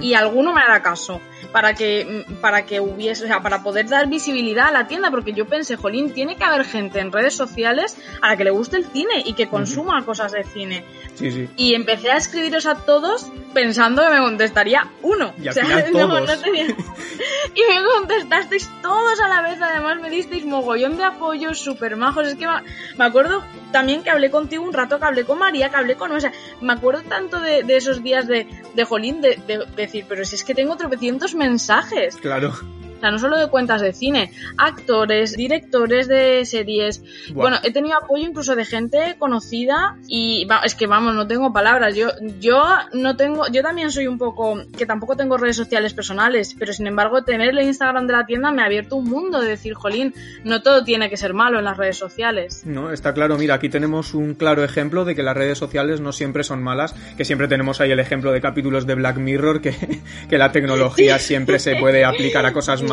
y 0.00 0.14
alguno 0.14 0.52
me 0.52 0.60
hará 0.60 0.82
caso 0.82 1.20
para 1.52 1.74
que, 1.74 2.24
para 2.40 2.64
que 2.64 2.80
hubiese, 2.80 3.24
o 3.24 3.26
sea, 3.26 3.42
para 3.42 3.62
poder 3.62 3.88
dar 3.88 4.08
visibilidad 4.08 4.68
a 4.68 4.70
la 4.70 4.86
tienda, 4.86 5.10
porque 5.10 5.32
yo 5.32 5.46
pensé, 5.46 5.76
jolín, 5.76 6.12
tiene 6.12 6.36
que 6.36 6.44
haber 6.44 6.64
gente 6.64 7.00
en 7.00 7.12
redes 7.12 7.34
sociales 7.34 7.96
a 8.20 8.28
la 8.28 8.36
que 8.36 8.44
le 8.44 8.50
guste 8.50 8.76
el 8.76 8.86
cine 8.86 9.22
y 9.24 9.34
que 9.34 9.48
consuma 9.48 10.04
cosas 10.04 10.32
de 10.32 10.44
cine. 10.44 10.84
Y 11.56 11.74
empecé 11.74 12.10
a 12.10 12.16
escribiros 12.16 12.66
a 12.66 12.74
todos 12.74 13.30
pensando 13.52 14.02
que 14.02 14.10
me 14.10 14.18
contestaría 14.18 14.88
uno. 15.02 15.34
Y, 15.40 15.48
o 15.48 15.52
sea, 15.52 15.64
no, 15.92 16.24
tenía... 16.24 16.66
y 17.54 17.60
me 17.68 17.84
contestasteis 17.94 18.68
todos 18.80 19.20
a 19.20 19.28
la 19.28 19.42
vez, 19.42 19.60
además 19.60 20.00
me 20.00 20.10
disteis 20.10 20.44
mogollón 20.44 20.96
de 20.96 21.04
apoyos 21.04 21.58
súper 21.58 21.96
majos. 21.96 22.28
Es 22.28 22.34
que 22.34 22.46
me 22.46 23.04
acuerdo 23.04 23.31
también 23.70 24.02
que 24.02 24.10
hablé 24.10 24.30
contigo 24.30 24.64
un 24.64 24.72
rato, 24.72 24.98
que 24.98 25.04
hablé 25.04 25.24
con 25.24 25.38
María, 25.38 25.70
que 25.70 25.76
hablé 25.76 25.96
con... 25.96 26.12
O 26.12 26.20
sea, 26.20 26.32
me 26.60 26.72
acuerdo 26.72 27.02
tanto 27.02 27.40
de, 27.40 27.64
esos 27.68 28.02
días 28.02 28.26
de, 28.26 28.46
de 28.74 28.84
Jolín 28.84 29.20
de, 29.20 29.40
de, 29.46 29.66
decir, 29.76 30.04
pero 30.08 30.24
si 30.24 30.36
es 30.36 30.44
que 30.44 30.54
tengo 30.54 30.76
tropecientos 30.76 31.34
mensajes. 31.34 32.16
Claro 32.16 32.52
sea, 33.02 33.10
no 33.10 33.18
solo 33.18 33.36
de 33.36 33.48
cuentas 33.48 33.80
de 33.80 33.92
cine, 33.92 34.32
actores, 34.56 35.36
directores 35.36 36.08
de 36.08 36.44
series. 36.44 37.02
Bueno, 37.34 37.58
he 37.62 37.72
tenido 37.72 37.98
apoyo 37.98 38.26
incluso 38.26 38.54
de 38.54 38.64
gente 38.64 39.16
conocida 39.18 39.98
y 40.06 40.46
es 40.64 40.74
que 40.74 40.86
vamos, 40.86 41.14
no 41.14 41.26
tengo 41.26 41.52
palabras. 41.52 41.94
Yo, 41.96 42.08
yo 42.40 42.62
no 42.92 43.16
tengo, 43.16 43.46
yo 43.50 43.62
también 43.62 43.90
soy 43.90 44.06
un 44.06 44.18
poco, 44.18 44.62
que 44.76 44.86
tampoco 44.86 45.16
tengo 45.16 45.36
redes 45.36 45.56
sociales 45.56 45.94
personales, 45.94 46.54
pero 46.58 46.72
sin 46.72 46.86
embargo 46.86 47.24
tener 47.24 47.50
el 47.50 47.60
Instagram 47.60 48.06
de 48.06 48.12
la 48.12 48.24
tienda 48.24 48.52
me 48.52 48.62
ha 48.62 48.66
abierto 48.66 48.96
un 48.96 49.08
mundo 49.10 49.40
de 49.40 49.48
decir, 49.48 49.74
jolín, 49.74 50.14
no 50.44 50.62
todo 50.62 50.84
tiene 50.84 51.10
que 51.10 51.16
ser 51.16 51.34
malo 51.34 51.58
en 51.58 51.64
las 51.64 51.76
redes 51.76 51.96
sociales. 51.96 52.62
No, 52.64 52.92
está 52.92 53.12
claro, 53.12 53.36
mira, 53.36 53.54
aquí 53.54 53.68
tenemos 53.68 54.14
un 54.14 54.34
claro 54.34 54.62
ejemplo 54.62 55.04
de 55.04 55.16
que 55.16 55.22
las 55.22 55.36
redes 55.36 55.58
sociales 55.58 56.00
no 56.00 56.12
siempre 56.12 56.44
son 56.44 56.62
malas, 56.62 56.94
que 57.16 57.24
siempre 57.24 57.48
tenemos 57.48 57.80
ahí 57.80 57.90
el 57.90 57.98
ejemplo 57.98 58.30
de 58.30 58.40
capítulos 58.40 58.86
de 58.86 58.94
Black 58.94 59.16
Mirror, 59.16 59.60
que, 59.60 59.74
que 60.28 60.38
la 60.38 60.52
tecnología 60.52 61.18
siempre 61.18 61.58
se 61.58 61.74
puede 61.76 62.04
aplicar 62.04 62.46
a 62.46 62.52
cosas 62.52 62.82
malas 62.82 62.91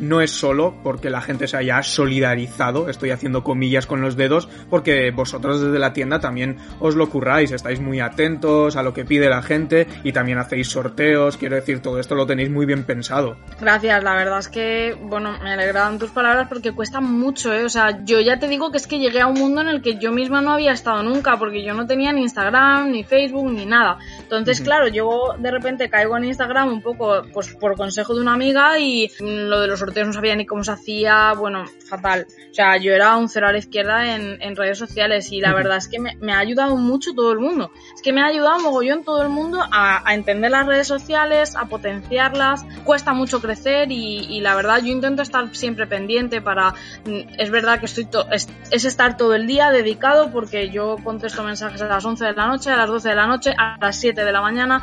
no 0.00 0.20
es 0.20 0.30
solo 0.30 0.74
porque 0.82 1.10
la 1.10 1.20
gente 1.20 1.46
se 1.48 1.56
haya 1.56 1.82
solidarizado, 1.82 2.88
estoy 2.88 3.10
haciendo 3.10 3.42
comillas 3.42 3.86
con 3.86 4.00
los 4.00 4.16
dedos, 4.16 4.48
porque 4.70 5.10
vosotros 5.10 5.60
desde 5.60 5.78
la 5.78 5.92
tienda 5.92 6.20
también 6.20 6.58
os 6.80 6.94
lo 6.94 7.08
curráis, 7.08 7.52
estáis 7.52 7.80
muy 7.80 8.00
atentos 8.00 8.76
a 8.76 8.82
lo 8.82 8.92
que 8.92 9.04
pide 9.04 9.28
la 9.28 9.42
gente 9.42 9.86
y 10.04 10.12
también 10.12 10.38
hacéis 10.38 10.68
sorteos, 10.68 11.36
quiero 11.36 11.56
decir, 11.56 11.80
todo 11.80 11.98
esto 11.98 12.14
lo 12.14 12.26
tenéis 12.26 12.50
muy 12.50 12.66
bien 12.66 12.84
pensado. 12.84 13.36
Gracias, 13.60 14.02
la 14.02 14.14
verdad 14.14 14.38
es 14.38 14.48
que, 14.48 14.96
bueno, 15.00 15.36
me 15.42 15.52
alegraban 15.52 15.98
tus 15.98 16.10
palabras 16.10 16.48
porque 16.48 16.72
cuesta 16.72 17.00
mucho, 17.00 17.52
¿eh? 17.52 17.64
O 17.64 17.68
sea, 17.68 18.04
yo 18.04 18.20
ya 18.20 18.38
te 18.38 18.48
digo 18.48 18.70
que 18.70 18.78
es 18.78 18.86
que 18.86 18.98
llegué 18.98 19.20
a 19.20 19.26
un 19.26 19.38
mundo 19.38 19.60
en 19.60 19.68
el 19.68 19.82
que 19.82 19.98
yo 19.98 20.12
misma 20.12 20.40
no 20.40 20.52
había 20.52 20.72
estado 20.72 21.02
nunca, 21.02 21.38
porque 21.38 21.64
yo 21.64 21.74
no 21.74 21.86
tenía 21.86 22.12
ni 22.12 22.22
Instagram, 22.22 22.90
ni 22.90 23.04
Facebook, 23.04 23.50
ni 23.50 23.66
nada. 23.66 23.98
Entonces, 24.30 24.60
claro, 24.60 24.88
yo 24.88 25.34
de 25.38 25.50
repente 25.50 25.88
caigo 25.88 26.14
en 26.18 26.24
Instagram 26.24 26.68
un 26.68 26.82
poco, 26.82 27.22
pues 27.32 27.54
por 27.54 27.76
consejo 27.76 28.14
de 28.14 28.20
una 28.20 28.34
amiga 28.34 28.78
y 28.78 29.10
lo 29.20 29.60
de 29.60 29.68
los 29.68 29.78
sorteos 29.78 30.06
no 30.06 30.12
sabía 30.12 30.36
ni 30.36 30.44
cómo 30.44 30.62
se 30.62 30.72
hacía, 30.72 31.32
bueno, 31.32 31.64
fatal. 31.88 32.26
O 32.50 32.54
sea, 32.54 32.76
yo 32.76 32.92
era 32.92 33.16
un 33.16 33.30
cero 33.30 33.48
a 33.48 33.52
la 33.52 33.58
izquierda 33.58 34.14
en, 34.14 34.56
redes 34.56 34.76
sociales 34.78 35.32
y 35.32 35.40
la 35.40 35.54
verdad 35.54 35.78
es 35.78 35.88
que 35.88 35.98
me, 35.98 36.32
ha 36.32 36.38
ayudado 36.38 36.76
mucho 36.76 37.14
todo 37.14 37.32
el 37.32 37.38
mundo. 37.38 37.70
Es 37.94 38.02
que 38.02 38.12
me 38.12 38.20
ha 38.20 38.26
ayudado 38.26 38.60
mogollón 38.60 39.02
todo 39.02 39.22
el 39.22 39.30
mundo 39.30 39.60
a, 39.70 40.02
entender 40.12 40.50
las 40.50 40.66
redes 40.66 40.86
sociales, 40.86 41.56
a 41.56 41.66
potenciarlas. 41.66 42.66
Cuesta 42.84 43.14
mucho 43.14 43.40
crecer 43.40 43.90
y, 43.90 44.40
la 44.40 44.54
verdad 44.54 44.78
yo 44.82 44.88
intento 44.88 45.22
estar 45.22 45.54
siempre 45.54 45.86
pendiente 45.86 46.42
para... 46.42 46.74
Mm, 47.06 47.20
es 47.38 47.50
verdad 47.50 47.80
que 47.80 47.86
estoy 47.86 48.08
es, 48.30 48.84
estar 48.84 49.16
todo 49.16 49.34
el 49.34 49.46
día 49.46 49.70
dedicado 49.70 50.30
porque 50.30 50.70
yo 50.70 50.96
contesto 51.02 51.42
mensajes 51.42 51.80
a 51.82 51.86
las 51.86 52.04
11 52.04 52.24
de 52.26 52.32
la 52.32 52.46
noche, 52.46 52.70
a 52.70 52.76
las 52.76 52.88
12 52.88 53.08
de 53.08 53.14
la 53.14 53.26
noche, 53.26 53.54
a 53.56 53.78
las 53.80 53.96
7 53.98 54.17
de 54.24 54.32
la 54.32 54.40
mañana, 54.40 54.82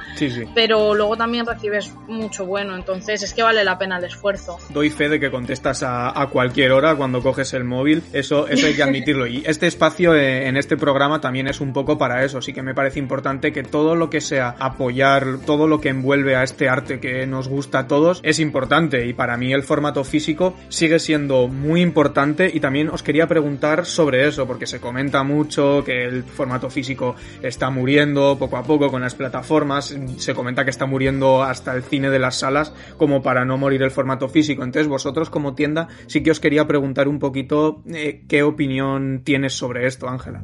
pero 0.54 0.94
luego 0.94 1.18
también 1.18 1.46
recibes 1.46 1.92
mucho 2.08 2.46
bueno, 2.46 2.76
entonces 2.76 3.24
es 3.24 3.34
que 3.34 3.44
vale 3.44 3.64
la 3.64 3.78
pena 3.78 3.98
el 3.98 4.06
esfuerzo. 4.06 4.58
Doy 4.70 4.90
fe 4.90 5.10
de 5.10 5.20
que 5.20 5.32
contestas 5.32 5.84
a, 5.84 6.20
a 6.20 6.28
cualquier 6.28 6.72
hora 6.72 6.96
cuando 6.96 7.22
coges 7.22 7.54
el 7.54 7.64
móvil, 7.64 8.04
eso, 8.14 8.48
eso 8.48 8.68
hay 8.68 8.76
que 8.76 8.84
admitirlo. 8.84 9.28
Y 9.28 9.44
este 9.46 9.68
espacio 9.68 10.16
eh, 10.16 10.48
en 10.48 10.58
este 10.58 10.78
programa 10.78 11.22
también 11.22 11.48
es 11.48 11.62
un 11.62 11.74
poco 11.74 11.98
para 11.98 12.24
eso, 12.24 12.42
sí 12.42 12.54
que 12.54 12.62
me 12.62 12.74
parece 12.74 13.00
importante 13.00 13.52
que 13.52 13.64
todo 13.64 13.96
lo 13.96 14.10
que 14.10 14.22
sea 14.22 14.56
apoyar, 14.60 15.40
todo 15.46 15.68
lo 15.68 15.82
que 15.82 15.90
envuelve 15.90 16.36
a 16.36 16.44
este 16.44 16.70
arte 16.70 17.00
que 17.00 17.26
nos 17.26 17.48
gusta 17.48 17.80
a 17.80 17.88
todos 17.88 18.20
es 18.24 18.40
importante 18.40 19.06
y 19.06 19.14
para 19.14 19.38
mí 19.38 19.54
el 19.54 19.64
formato 19.64 20.04
físico 20.04 20.56
sigue 20.70 21.00
siendo 21.00 21.48
muy 21.48 21.82
importante 21.82 22.52
y 22.54 22.60
también 22.60 22.90
os 22.90 23.04
quería 23.04 23.28
preguntar 23.28 23.86
sobre 23.86 24.28
eso 24.28 24.48
porque 24.48 24.68
se 24.68 24.80
comenta 24.80 25.24
mucho 25.24 25.84
que 25.86 26.06
el 26.06 26.24
formato 26.24 26.70
físico 26.70 27.16
está 27.42 27.70
muriendo 27.70 28.38
poco 28.38 28.58
a 28.58 28.64
poco 28.64 28.90
con 28.90 29.02
las 29.02 29.16
plataformas, 29.26 29.96
se 30.18 30.36
comenta 30.36 30.64
que 30.64 30.70
está 30.70 30.86
muriendo 30.86 31.42
hasta 31.42 31.74
el 31.74 31.82
cine 31.82 32.12
de 32.12 32.20
las 32.20 32.36
salas 32.36 32.72
como 32.98 33.24
para 33.24 33.44
no 33.44 33.58
morir 33.58 33.82
el 33.82 33.90
formato 33.90 34.30
físico. 34.30 34.64
Entonces 34.64 34.88
vosotros 34.88 35.32
como 35.32 35.56
tienda 35.56 35.88
sí 36.06 36.22
que 36.22 36.30
os 36.30 36.40
quería 36.40 36.68
preguntar 36.68 37.08
un 37.08 37.18
poquito 37.18 37.82
eh, 37.92 38.24
qué 38.28 38.44
opinión 38.44 39.22
tienes 39.24 39.54
sobre 39.54 39.88
esto, 39.88 40.08
Ángela 40.08 40.44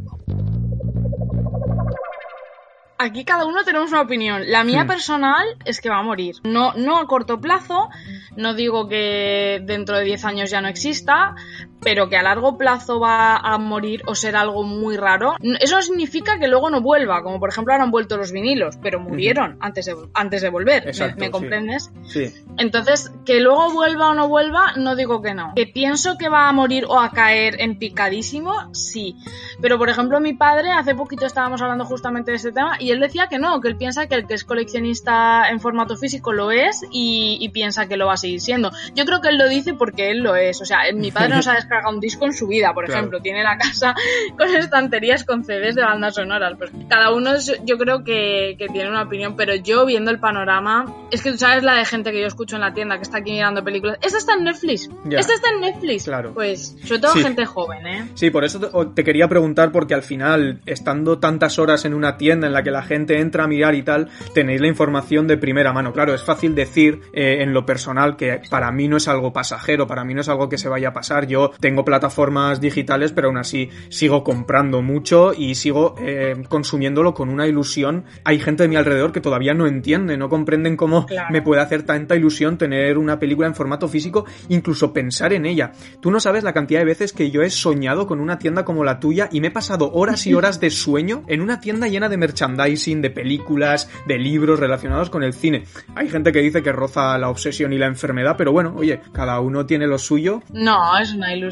aquí 3.02 3.26
cada 3.26 3.46
uno 3.46 3.64
tenemos 3.64 3.92
una 3.92 4.02
opinión. 4.02 4.44
La 4.46 4.64
mía 4.64 4.84
hmm. 4.84 4.88
personal 4.88 5.48
es 5.66 5.82
que 5.82 5.90
va 5.90 5.98
a 5.98 6.04
morir. 6.04 6.36
No, 6.44 6.74
no 6.74 7.00
a 7.00 7.08
corto 7.08 7.42
plazo, 7.42 7.90
no 8.36 8.54
digo 8.54 8.88
que 8.88 9.62
dentro 9.64 9.98
de 9.98 10.04
10 10.04 10.26
años 10.26 10.52
ya 10.52 10.62
no 10.62 10.68
exista, 10.68 11.36
pero 11.84 12.10
que 12.10 12.18
a 12.18 12.24
largo 12.24 12.58
plazo 12.58 13.00
va 13.00 13.38
a 13.38 13.58
morir 13.58 14.04
o 14.06 14.16
ser 14.16 14.36
algo 14.36 14.64
muy 14.64 14.98
raro, 14.98 15.36
eso 15.60 15.76
no 15.76 15.82
significa 15.82 16.40
que 16.40 16.48
luego 16.48 16.70
no 16.70 16.82
vuelva, 16.82 17.24
como 17.24 17.40
por 17.40 17.50
ejemplo 17.50 17.74
ahora 17.74 17.84
han 17.84 17.92
vuelto 17.92 18.18
los 18.18 18.32
vinilos, 18.32 18.78
pero 18.82 19.00
murieron 19.00 19.58
antes, 19.60 19.86
de, 19.86 19.96
antes 20.14 20.42
de 20.42 20.50
volver, 20.50 20.92
¿me, 21.18 21.32
comprendes? 21.32 21.92
Sí. 22.06 22.34
Entonces, 22.58 23.12
que 23.26 23.40
luego 23.40 23.72
vuelva 23.72 24.10
o 24.10 24.14
no 24.14 24.28
vuelva, 24.28 24.74
no 24.78 24.96
digo 24.96 25.22
que 25.22 25.34
no. 25.34 25.54
Que 25.56 25.66
pienso 25.66 26.18
que 26.18 26.30
va 26.30 26.48
a 26.48 26.52
morir 26.52 26.86
o 26.86 27.00
a 27.00 27.12
caer 27.12 27.60
en 27.60 27.78
picadísimo, 27.78 28.54
sí. 28.74 29.16
Pero 29.62 29.78
por 29.78 29.90
ejemplo, 29.90 30.20
mi 30.20 30.34
padre, 30.34 30.72
hace 30.72 30.96
poquito 30.96 31.26
estábamos 31.26 31.62
hablando 31.62 31.86
justamente 31.86 32.32
de 32.32 32.38
este 32.38 32.52
tema, 32.52 32.78
y 32.80 32.92
él 32.92 33.00
decía 33.00 33.28
que 33.28 33.40
no, 33.40 33.60
que 33.62 33.70
él 33.70 33.78
piensa 33.78 34.08
que 34.08 34.16
el 34.16 34.28
que 34.28 34.34
es 34.36 34.44
coleccionista 34.44 35.50
en 35.50 35.60
formato 35.60 35.98
físico 35.98 36.34
lo 36.34 36.52
es 36.52 36.84
y, 36.92 37.38
y 37.40 37.50
piensa 37.50 37.88
que 37.88 37.98
lo 37.98 38.08
va 38.08 38.14
a 38.14 38.18
seguir 38.18 38.42
siendo. 38.42 38.72
Yo 38.94 39.06
creo 39.06 39.22
que 39.22 39.30
él 39.30 39.38
lo 39.38 39.48
dice 39.48 39.74
porque 39.74 40.12
él 40.12 40.20
lo 40.20 40.36
es. 40.36 40.62
O 40.62 40.66
sea, 40.66 40.80
mi 40.94 41.12
padre 41.12 41.36
no 41.36 41.42
sabe 41.42 41.60
haga 41.76 41.90
un 41.90 42.00
disco 42.00 42.26
en 42.26 42.34
su 42.34 42.48
vida, 42.48 42.74
por 42.74 42.90
ejemplo. 42.90 43.22
Tiene 43.22 43.44
la 43.44 43.58
casa 43.58 43.96
con 44.38 44.54
estanterías 44.56 45.24
con 45.24 45.44
CDs 45.44 45.76
de 45.76 45.84
bandas 45.84 46.16
sonoras. 46.16 46.54
Pues 46.58 46.72
cada 46.90 47.14
uno 47.14 47.32
yo 47.64 47.78
creo 47.78 48.04
que, 48.04 48.56
tiene 48.72 48.90
una 48.90 49.04
opinión, 49.04 49.36
pero 49.36 49.56
yo 49.56 49.86
viendo 49.86 50.12
el 50.12 50.20
panorama, 50.20 50.86
es 51.12 51.22
que 51.22 51.32
tú 51.32 51.38
sabes 51.38 51.64
la 51.64 51.76
de 51.76 51.86
gente 51.86 52.12
que 52.12 52.22
yo 52.22 52.28
escucho 52.28 52.56
en 52.56 52.62
la 52.62 52.74
tienda 52.74 52.98
que 52.98 53.04
está 53.04 53.18
aquí 53.18 53.32
mirando 53.32 53.64
películas. 53.64 53.98
Esta 54.02 54.18
está 54.18 54.34
en 54.34 54.44
Netflix. 54.44 54.90
Esta 55.10 55.34
está 55.34 55.50
en 55.50 55.62
Netflix. 55.62 56.04
Claro. 56.06 56.34
Pues 56.34 56.78
sobre 56.84 57.00
todo 57.00 57.14
gente 57.14 57.46
joven, 57.46 57.88
¿eh? 57.88 58.08
Sí, 58.16 58.30
por 58.30 58.44
eso 58.44 58.60
te, 58.94 59.04
quería 59.04 59.28
preguntar, 59.28 59.72
porque 59.72 59.94
al 59.94 60.04
final, 60.04 60.62
estando 60.66 61.20
tantas 61.20 61.60
horas 61.60 61.86
en 61.86 61.94
una 61.94 62.18
tienda 62.18 62.48
en 62.48 62.54
la 62.54 62.64
que 62.64 62.72
la 62.72 62.84
gente 62.84 63.20
entra 63.20 63.44
a 63.44 63.48
mirar 63.48 63.76
y 63.76 63.84
tal, 63.84 64.10
tenéis 64.34 64.62
la 64.62 64.68
información 64.68 65.28
de 65.28 65.38
primera 65.38 65.74
mano. 65.74 65.94
Claro, 65.94 66.14
es 66.14 66.24
fácil 66.24 66.56
decir 66.56 67.02
eh, 67.14 67.38
en 67.42 67.54
lo 67.54 67.66
personal 67.66 68.16
que 68.16 68.42
para 68.50 68.72
mí 68.72 68.88
no 68.88 68.98
es 68.98 69.08
algo 69.08 69.34
pasajero, 69.34 69.88
para 69.88 70.04
mí 70.04 70.14
no 70.14 70.22
es 70.22 70.30
algo 70.30 70.50
que 70.50 70.58
se 70.58 70.70
vaya 70.70 70.90
a 70.90 70.94
pasar. 70.94 71.28
Yo 71.28 71.52
tengo 71.62 71.86
plataformas 71.86 72.60
digitales, 72.60 73.14
pero 73.14 73.28
aún 73.30 73.38
así 73.38 73.70
sigo 73.90 74.24
comprando 74.24 74.82
mucho 74.82 75.32
y 75.34 75.56
sigo 75.56 75.96
eh, 76.00 76.36
consumiéndolo 76.50 77.14
con 77.14 77.30
una 77.30 77.48
ilusión. 77.48 78.04
Hay 78.26 78.40
gente 78.40 78.64
de 78.64 78.70
mi 78.70 78.76
alrededor 78.76 79.14
que 79.14 79.22
todavía 79.22 79.54
no 79.54 79.68
entiende, 79.68 80.18
no 80.18 80.28
comprenden 80.28 80.76
cómo 80.76 81.06
me 81.30 81.42
puede 81.42 81.62
hacer 81.62 81.84
tanta 81.84 82.16
ilusión 82.16 82.58
tener 82.58 82.98
una 82.98 83.20
película 83.20 83.48
en 83.48 83.56
formato 83.56 83.88
físico, 83.88 84.26
incluso 84.50 84.92
pensar 84.92 85.32
en 85.32 85.46
ella. 85.46 85.72
Tú 86.02 86.12
no 86.12 86.20
sabes 86.20 86.44
la 86.44 86.54
cantidad 86.54 86.82
de 86.82 86.86
veces 86.86 87.14
que 87.14 87.32
yo 87.32 87.44
he 87.44 87.50
soñado 87.50 88.08
con 88.08 88.20
una 88.20 88.40
tienda 88.40 88.66
como 88.66 88.84
la 88.84 89.00
tuya 89.00 89.30
y 89.32 89.40
me 89.40 89.48
he 89.48 89.52
pasado 89.52 89.92
horas 89.94 90.26
y 90.28 90.34
horas 90.42 90.60
de 90.60 90.72
sueño 90.72 91.24
en 91.28 91.42
una 91.42 91.60
tienda 91.60 91.88
llena 91.88 92.10
de 92.10 92.18
merchandising, 92.18 93.02
de 93.02 93.12
películas, 93.12 93.90
de 94.08 94.18
libros 94.18 94.60
relacionados 94.60 95.12
con 95.12 95.24
el 95.24 95.34
cine. 95.34 95.66
Hay 95.96 96.10
gente 96.10 96.32
que 96.32 96.40
dice 96.40 96.64
que 96.64 96.72
roza 96.72 97.18
la 97.20 97.30
obsesión 97.30 97.72
y 97.72 97.78
la 97.78 97.86
enfermedad, 97.86 98.36
pero 98.36 98.52
bueno, 98.52 98.74
oye, 98.76 99.00
cada 99.14 99.40
uno 99.40 99.68
tiene 99.68 99.86
lo 99.86 100.00
suyo. 100.00 100.42
No, 100.52 100.98
es 100.98 101.14
una 101.14 101.34
ilusión. 101.34 101.51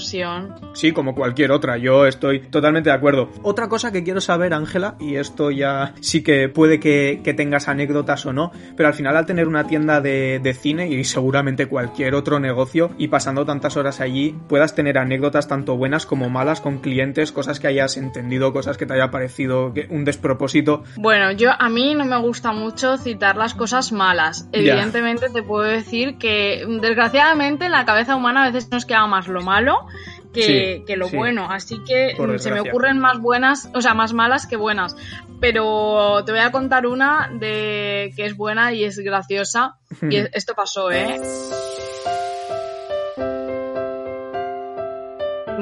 Sí, 0.74 0.91
como 0.91 1.15
cualquier 1.15 1.51
otra, 1.51 1.77
yo 1.77 2.06
estoy 2.06 2.39
totalmente 2.39 2.89
de 2.89 2.96
acuerdo. 2.96 3.29
Otra 3.44 3.68
cosa 3.68 3.91
que 3.91 4.03
quiero 4.03 4.22
saber, 4.22 4.53
Ángela, 4.53 4.96
y 5.00 5.15
esto 5.15 5.51
ya 5.51 5.94
sí 6.01 6.24
que 6.24 6.50
puede 6.50 6.79
que, 6.79 7.22
tengas 7.38 7.68
anécdotas 7.68 8.25
o 8.25 8.34
no, 8.34 8.51
pero 8.75 8.88
al 8.88 8.96
final 8.96 9.15
al 9.15 9.25
tener 9.25 9.48
una 9.48 9.65
tienda 9.65 10.01
de, 10.01 10.58
cine 10.60 10.89
y 10.89 11.03
seguramente 11.03 11.68
cualquier 11.68 12.15
otro 12.15 12.39
negocio 12.39 12.89
y 12.98 13.08
pasando 13.08 13.46
tantas 13.46 13.77
horas 13.77 14.01
allí, 14.01 14.36
puedas 14.48 14.74
tener 14.74 14.98
anécdotas 14.98 15.48
tanto 15.48 15.77
buenas 15.77 16.06
como 16.06 16.29
malas 16.29 16.60
con 16.60 16.79
clientes, 16.79 17.32
cosas 17.32 17.60
que 17.60 17.68
hayas 17.68 17.98
entendido, 17.98 18.51
cosas 18.51 18.77
que 18.77 18.86
te 18.86 18.94
haya 18.94 19.12
parecido 19.12 19.72
un 19.89 20.06
despropósito. 20.06 20.84
Bueno, 20.98 21.32
yo 21.32 21.51
a 21.58 21.70
mí 21.70 21.94
no 21.94 22.06
me 22.06 22.18
gusta 22.18 22.51
mucho 22.51 22.98
citar 22.98 23.38
las 23.38 23.53
cosas 23.53 23.91
malas. 23.91 24.50
Evidentemente 24.51 25.29
te 25.29 25.44
puedo 25.44 25.63
decir 25.63 26.18
que 26.18 26.65
desgraciadamente 26.82 27.65
en 27.65 27.72
la 27.72 27.86
cabeza 27.86 28.15
humana 28.15 28.44
a 28.44 28.51
veces 28.51 28.72
nos 28.72 28.86
queda 28.86 29.06
más 29.08 29.27
lo 29.27 29.41
malo 29.41 29.86
que, 30.34 30.84
lo 30.96 31.10
bueno. 31.10 31.48
Así 31.50 31.79
que 31.86 32.15
se 32.38 32.51
me 32.51 32.62
ocurren 32.62 33.00
más 33.00 33.19
buenas, 33.19 33.69
o 33.74 33.81
sea, 33.81 33.93
más 33.93 34.13
malas 34.13 34.48
que 34.48 34.55
buenas. 34.55 34.96
Pero 35.39 36.24
te 36.25 36.31
voy 36.31 36.41
a 36.41 36.51
contar 36.51 36.86
una 36.86 37.29
de 37.34 38.12
que 38.15 38.25
es 38.25 38.36
buena 38.36 38.74
y 38.74 38.84
es 38.84 39.00
graciosa. 39.00 39.77
y 40.01 40.17
esto 40.34 40.53
pasó, 40.53 40.91
¿eh? 40.91 41.19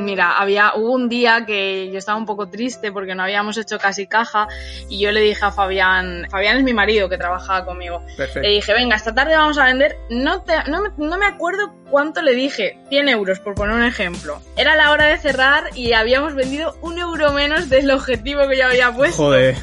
Mira, 0.08 0.38
había, 0.38 0.72
hubo 0.74 0.94
un 0.94 1.10
día 1.10 1.46
que 1.46 1.92
yo 1.92 1.98
estaba 1.98 2.18
un 2.18 2.26
poco 2.26 2.48
triste 2.48 2.94
porque 2.94 3.14
no 3.14 3.24
habíamos 3.24 3.58
hecho 3.58 3.78
casi 3.78 4.08
caja 4.08 4.48
y 4.88 5.00
yo 5.00 5.12
le 5.12 5.20
dije 5.20 5.44
a 5.44 5.52
Fabián, 5.52 6.28
Fabián 6.32 6.56
es 6.58 6.64
mi 6.64 6.74
marido 6.74 7.10
que 7.10 7.18
trabajaba 7.18 7.66
conmigo, 7.66 8.02
le 8.36 8.50
dije, 8.50 8.74
venga, 8.74 8.96
esta 8.96 9.14
tarde 9.14 9.36
vamos 9.36 9.58
a 9.58 9.66
vender, 9.66 9.98
no, 10.10 10.46
no, 10.70 10.94
no 10.96 11.18
me 11.18 11.26
acuerdo 11.26 11.74
cuánto 11.90 12.22
le 12.22 12.36
dije, 12.36 12.78
100 12.88 13.10
euros 13.10 13.42
por 13.42 13.54
poner 13.54 13.76
un 13.76 13.84
ejemplo. 13.84 14.42
Era 14.56 14.76
la 14.76 14.92
hora 14.92 15.08
de 15.08 15.18
cerrar 15.18 15.66
y 15.76 15.92
habíamos 15.92 16.36
vendido 16.36 16.78
un 16.82 16.98
euro 16.98 17.34
menos 17.34 17.68
del 17.68 17.92
objetivo 17.92 18.48
que 18.48 18.58
yo 18.58 18.66
había 18.66 18.94
puesto. 18.94 19.24
Joder. 19.24 19.58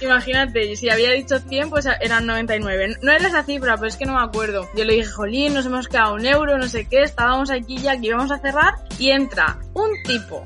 Imagínate, 0.00 0.76
si 0.76 0.88
había 0.90 1.10
dicho 1.10 1.38
100, 1.38 1.70
pues 1.70 1.86
eran 2.00 2.26
99. 2.26 2.98
No 3.02 3.12
era 3.12 3.28
esa 3.28 3.42
cifra, 3.42 3.76
pero 3.76 3.88
es 3.88 3.96
que 3.96 4.06
no 4.06 4.14
me 4.14 4.22
acuerdo. 4.22 4.68
Yo 4.76 4.84
le 4.84 4.94
dije, 4.94 5.10
jolín, 5.10 5.54
nos 5.54 5.66
hemos 5.66 5.88
quedado 5.88 6.14
un 6.14 6.26
euro, 6.26 6.58
no 6.58 6.68
sé 6.68 6.86
qué, 6.86 7.02
estábamos 7.02 7.50
aquí 7.50 7.78
ya 7.78 7.98
que 7.98 8.08
íbamos 8.08 8.30
a 8.30 8.38
cerrar 8.38 8.74
y 8.98 9.10
entra 9.10 9.58
un 9.74 9.90
tipo 10.04 10.44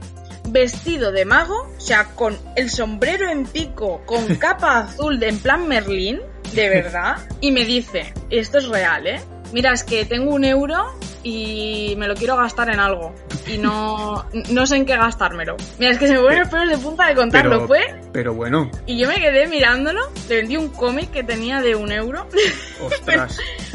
vestido 0.49 1.12
de 1.12 1.25
mago, 1.25 1.68
o 1.76 1.80
sea, 1.80 2.06
con 2.14 2.37
el 2.56 2.71
sombrero 2.71 3.28
en 3.28 3.47
pico, 3.47 4.02
con 4.06 4.35
capa 4.37 4.78
azul 4.78 5.18
de 5.18 5.28
en 5.28 5.38
plan 5.38 5.68
Merlín, 5.68 6.21
de 6.54 6.68
verdad, 6.68 7.16
y 7.40 7.50
me 7.52 7.64
dice, 7.64 8.12
esto 8.30 8.59
es 8.59 8.68
real, 8.68 9.06
¿eh? 9.06 9.21
Mira, 9.52 9.73
es 9.73 9.85
que 9.85 10.04
tengo 10.04 10.35
un 10.35 10.44
euro 10.44 10.94
y 11.23 11.95
me 11.97 12.09
lo 12.09 12.14
quiero 12.14 12.37
gastar 12.37 12.71
en 12.71 12.81
algo. 12.81 13.14
Y 13.47 13.59
no, 13.59 14.25
no 14.50 14.67
sé 14.67 14.76
en 14.76 14.87
qué 14.87 14.97
gastármelo. 14.97 15.57
Mira, 15.79 15.93
es 15.93 15.99
que 15.99 16.07
se 16.07 16.14
me 16.14 16.21
ponen 16.21 16.41
los 16.41 16.49
pelos 16.49 16.69
de 16.69 16.79
punta 16.79 17.07
de 17.07 17.14
contarlo, 17.14 17.67
¿fue? 17.67 18.00
Pero 18.12 18.35
bueno. 18.35 18.71
Y 18.87 18.99
yo 18.99 19.09
me 19.09 19.17
quedé 19.17 19.47
mirándolo, 19.47 20.00
le 20.29 20.37
vendí 20.37 20.57
un 20.57 20.69
cómic 20.69 21.11
que 21.11 21.23
tenía 21.23 21.61
de 21.61 21.75
un 21.75 21.93
euro. 21.93 22.26
Ostras. 22.81 23.38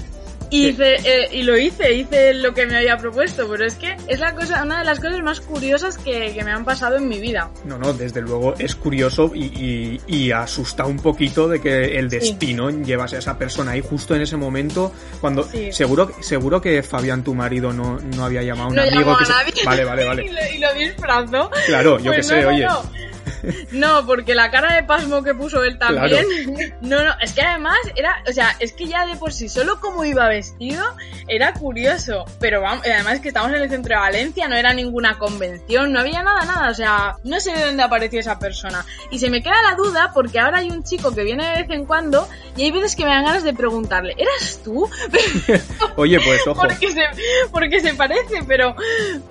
Y, 0.50 0.68
hice, 0.68 0.96
eh, 1.04 1.30
y 1.32 1.44
lo 1.44 1.58
hice, 1.58 1.94
hice 1.94 2.34
lo 2.34 2.54
que 2.54 2.66
me 2.66 2.78
había 2.78 2.98
propuesto, 2.98 3.48
pero 3.50 3.66
es 3.66 3.76
que 3.76 3.96
es 4.08 4.20
la 4.20 4.34
cosa, 4.34 4.64
una 4.64 4.80
de 4.80 4.86
las 4.86 5.00
cosas 5.00 5.20
más 5.22 5.42
curiosas 5.42 5.98
que, 5.98 6.38
me 6.44 6.52
han 6.52 6.64
pasado 6.64 6.98
en 6.98 7.08
mi 7.10 7.20
vida. 7.20 7.50
No, 7.66 7.78
no, 7.78 7.94
desde 7.94 8.22
luego 8.22 8.54
es 8.58 8.76
curioso 8.76 9.32
y, 9.34 10.00
y, 10.08 10.32
asusta 10.32 10.86
un 10.86 10.98
poquito 10.98 11.48
de 11.48 11.60
que 11.60 11.98
el 11.98 12.10
destino 12.10 12.70
llevase 12.70 13.18
a 13.18 13.20
esa 13.20 13.38
persona 13.38 13.72
ahí 13.72 13.82
justo 13.82 14.16
en 14.16 14.22
ese 14.22 14.38
momento, 14.38 14.94
cuando 15.20 15.48
seguro 15.72 16.12
seguro 16.22 16.62
que 16.62 16.82
Fabián, 16.84 17.24
tu 17.24 17.34
marido, 17.34 17.74
no, 17.74 17.98
no 17.98 18.26
había 18.26 18.44
llamado 18.44 18.68
a 18.68 18.70
un 18.70 18.76
no 18.76 18.82
amigo 18.82 19.18
a 19.18 19.22
nadie. 19.22 19.66
Vale, 19.66 19.84
vale, 19.84 20.06
vale. 20.06 20.26
y, 20.56 20.60
lo, 20.60 20.74
disfrazó. 20.74 21.50
Claro, 21.66 21.98
yo 22.00 22.12
pues 22.12 22.18
que 22.18 22.24
sé, 22.24 22.46
oye. 22.46 22.68
No, 23.72 24.06
porque 24.06 24.36
la 24.36 24.52
cara 24.52 24.76
de 24.76 24.84
pasmo 24.84 25.24
que 25.24 25.34
puso 25.34 25.64
él 25.64 25.78
también. 25.78 26.26
No, 26.82 27.04
no, 27.04 27.14
es 27.22 27.34
que 27.34 27.42
además 27.42 27.78
era, 27.96 28.24
o 28.28 28.32
sea, 28.32 28.56
es 28.60 28.72
que 28.74 28.88
ya 28.88 29.06
de 29.06 29.16
por 29.16 29.34
sí, 29.34 29.50
solo 29.50 29.80
como 29.80 30.06
iba 30.06 30.28
vestido, 30.28 30.84
era 31.28 31.54
curioso. 31.54 32.26
Pero 32.40 32.62
vamos, 32.62 32.86
además 32.86 33.20
que 33.20 33.30
estamos 33.30 33.52
en 33.52 33.62
el 33.62 33.70
centro 33.70 33.96
de 33.96 34.00
Valencia, 34.00 34.48
no 34.48 34.56
era 34.56 34.74
ninguna 34.74 35.18
convención, 35.18 35.92
no 35.92 36.00
había 36.00 36.24
nada, 36.24 36.46
nada. 36.46 36.70
O 36.70 36.74
sea, 36.74 37.16
no 37.24 37.40
sé 37.40 37.54
de 37.54 37.66
dónde 37.66 37.84
apareció 37.84 38.20
esa 38.20 38.40
persona. 38.40 38.86
Y 39.12 39.20
se 39.20 39.30
me 39.30 39.42
queda 39.42 39.62
la 39.62 39.76
duda 39.76 40.12
porque 40.14 40.40
ahora 40.40 40.60
hay 40.60 40.70
un 40.70 40.84
chico 40.84 41.14
que 41.14 41.24
viene 41.24 41.46
de 41.46 41.62
vez 41.64 41.70
en 41.70 41.86
cuando 41.86 42.28
y 42.56 42.64
hay 42.64 42.72
veces 42.72 42.96
que 42.96 43.04
me 43.04 43.12
dan 43.12 43.26
ganas 43.26 43.44
de 43.44 43.54
preguntarle, 43.54 44.16
¿eras 44.18 44.60
tú? 44.64 44.90
Oye, 45.96 46.20
pues 46.20 46.48
ojo. 46.48 46.62
Porque 46.62 46.92
se, 46.92 47.04
porque 47.52 47.80
se 47.80 47.94
parece, 47.94 48.44
pero, 48.48 48.76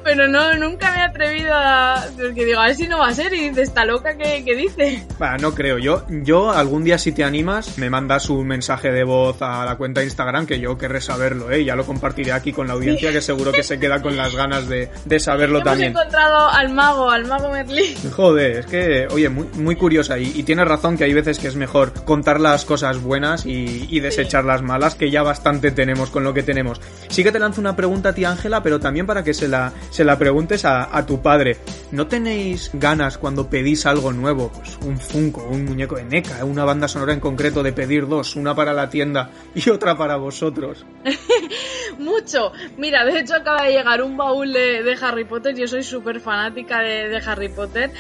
pero 0.05 0.29
no, 0.29 0.55
nunca 0.55 0.93
me 0.93 0.99
he 0.99 1.03
atrevido 1.03 1.53
a. 1.55 2.05
Porque 2.17 2.45
digo, 2.45 2.61
a 2.61 2.67
ver 2.67 2.77
si 2.77 2.89
no 2.89 2.99
va 2.99 3.09
a 3.09 3.15
ser 3.15 3.33
y 3.35 3.49
dice, 3.49 3.63
está 3.63 3.85
loca 3.85 4.06
boca 4.07 4.45
que, 4.45 4.55
dice. 4.55 5.07
No 5.41 5.55
creo. 5.55 5.79
Yo, 5.79 6.05
yo 6.09 6.51
algún 6.51 6.85
día 6.85 6.99
si 6.99 7.13
te 7.13 7.25
animas, 7.25 7.79
me 7.79 7.91
mandas 7.91 8.31
un 8.31 8.47
mensaje 8.47 8.91
de 8.91 9.05
voz 9.05 9.41
a 9.41 9.65
la 9.65 9.77
cuenta 9.77 10.01
de 10.01 10.07
Instagram 10.07 10.47
que 10.47 10.59
yo 10.59 10.79
querré 10.79 11.01
saberlo, 11.01 11.51
¿eh? 11.51 11.65
Ya 11.65 11.77
lo 11.77 11.85
compartiré 11.85 12.33
aquí 12.33 12.53
con 12.53 12.67
la 12.67 12.75
audiencia 12.75 13.13
que 13.13 13.21
seguro 13.21 13.53
que 13.53 13.63
se 13.63 13.79
queda 13.79 14.01
con 14.03 14.17
las 14.17 14.35
ganas 14.35 14.69
de, 14.69 14.91
saberlo 15.19 15.63
también. 15.63 15.91
Hemos 15.91 16.03
encontrado 16.03 16.49
al 16.51 16.73
mago, 16.73 17.11
al 17.11 17.27
mago 17.27 17.51
Merlín. 17.51 17.95
Joder, 18.13 18.59
es 18.59 18.67
que, 18.67 19.09
oye, 19.11 19.29
muy, 19.29 19.47
muy 19.55 19.77
curiosa 19.77 20.19
y, 20.19 20.33
y 20.35 20.43
tienes 20.43 20.69
razón 20.69 20.97
que 20.97 21.05
hay 21.05 21.15
veces 21.15 21.39
que 21.39 21.49
es 21.49 21.57
mejor 21.57 21.93
contar 22.05 22.41
las 22.41 22.65
cosas 22.65 23.01
buenas 23.01 23.47
y, 23.47 23.97
desechar 23.97 24.45
las 24.45 24.63
malas, 24.63 24.95
que 24.95 25.11
ya 25.11 25.23
bastante 25.23 25.71
tenemos 25.71 26.11
con 26.11 26.23
lo 26.23 26.35
que 26.35 26.43
tenemos. 26.43 26.81
Sí 27.09 27.25
que 27.25 27.33
te 27.33 27.39
lanzo 27.39 27.61
una 27.61 27.75
pregunta 27.75 28.11
a 28.11 28.13
ti, 28.13 28.25
Ángela, 28.25 28.63
pero 28.63 28.79
también 28.79 29.07
para 29.07 29.25
que 29.25 29.35
se 29.35 29.49
la, 29.49 29.73
se 29.91 30.05
la 30.05 30.19
preguntes 30.19 30.65
a, 30.65 30.97
a 30.97 31.07
tu 31.07 31.23
padre. 31.23 31.57
¿No 31.91 32.07
tenéis 32.07 32.71
ganas 32.75 33.17
cuando 33.19 33.49
pedís 33.49 33.86
algo 33.91 34.13
nuevo? 34.13 34.51
Pues 34.53 34.79
un 34.85 34.99
Funko, 34.99 35.45
un 35.45 35.65
muñeco 35.65 35.97
de 35.97 36.05
NECA, 36.05 36.45
una 36.45 36.65
banda 36.65 36.89
sonora 36.89 37.13
en 37.13 37.21
concreto 37.21 37.63
de 37.63 37.73
pedir 37.73 38.07
dos, 38.07 38.37
una 38.37 38.55
para 38.55 38.73
la 38.73 38.89
tienda 38.91 39.31
y 39.55 39.71
otra 39.71 39.97
para 39.97 40.17
vosotros. 40.17 40.85
Mucho. 41.99 42.53
Mira, 42.77 43.05
de 43.05 43.21
hecho 43.21 43.35
acaba 43.35 43.63
de 43.65 43.73
llegar 43.73 44.03
un 44.03 44.17
baúl 44.17 44.53
de, 44.53 44.97
Harry 45.01 45.25
Potter. 45.25 45.55
Yo 45.55 45.67
soy 45.67 45.83
súper 45.83 46.21
fanática 46.21 46.81
de, 46.81 47.17
Harry 47.25 47.49
Potter. 47.49 47.91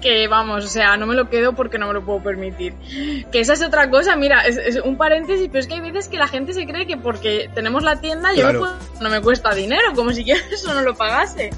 Que 0.00 0.26
vamos, 0.28 0.64
o 0.64 0.68
sea, 0.68 0.96
no 0.96 1.06
me 1.06 1.14
lo 1.14 1.28
quedo 1.28 1.54
porque 1.54 1.78
no 1.78 1.86
me 1.88 1.94
lo 1.94 2.04
puedo 2.04 2.22
permitir. 2.22 2.74
Que 3.30 3.40
esa 3.40 3.52
es 3.52 3.62
otra 3.62 3.90
cosa, 3.90 4.16
mira, 4.16 4.46
es, 4.46 4.80
un 4.82 4.96
paréntesis, 4.96 5.48
pero 5.48 5.60
es 5.60 5.66
que 5.66 5.74
hay 5.74 5.80
veces 5.80 6.08
que 6.08 6.16
la 6.16 6.28
gente 6.28 6.52
se 6.52 6.66
cree 6.66 6.86
que 6.86 6.96
porque 6.96 7.50
tenemos 7.54 7.82
la 7.82 8.00
tienda 8.00 8.34
yo 8.34 8.52
no 8.52 9.10
me 9.10 9.20
cuesta 9.20 9.54
dinero, 9.54 9.92
como 9.94 10.12
si 10.12 10.24
yo 10.24 10.34
eso 10.52 10.72
no 10.74 10.82
lo 10.82 10.94
pagase. 10.94 11.50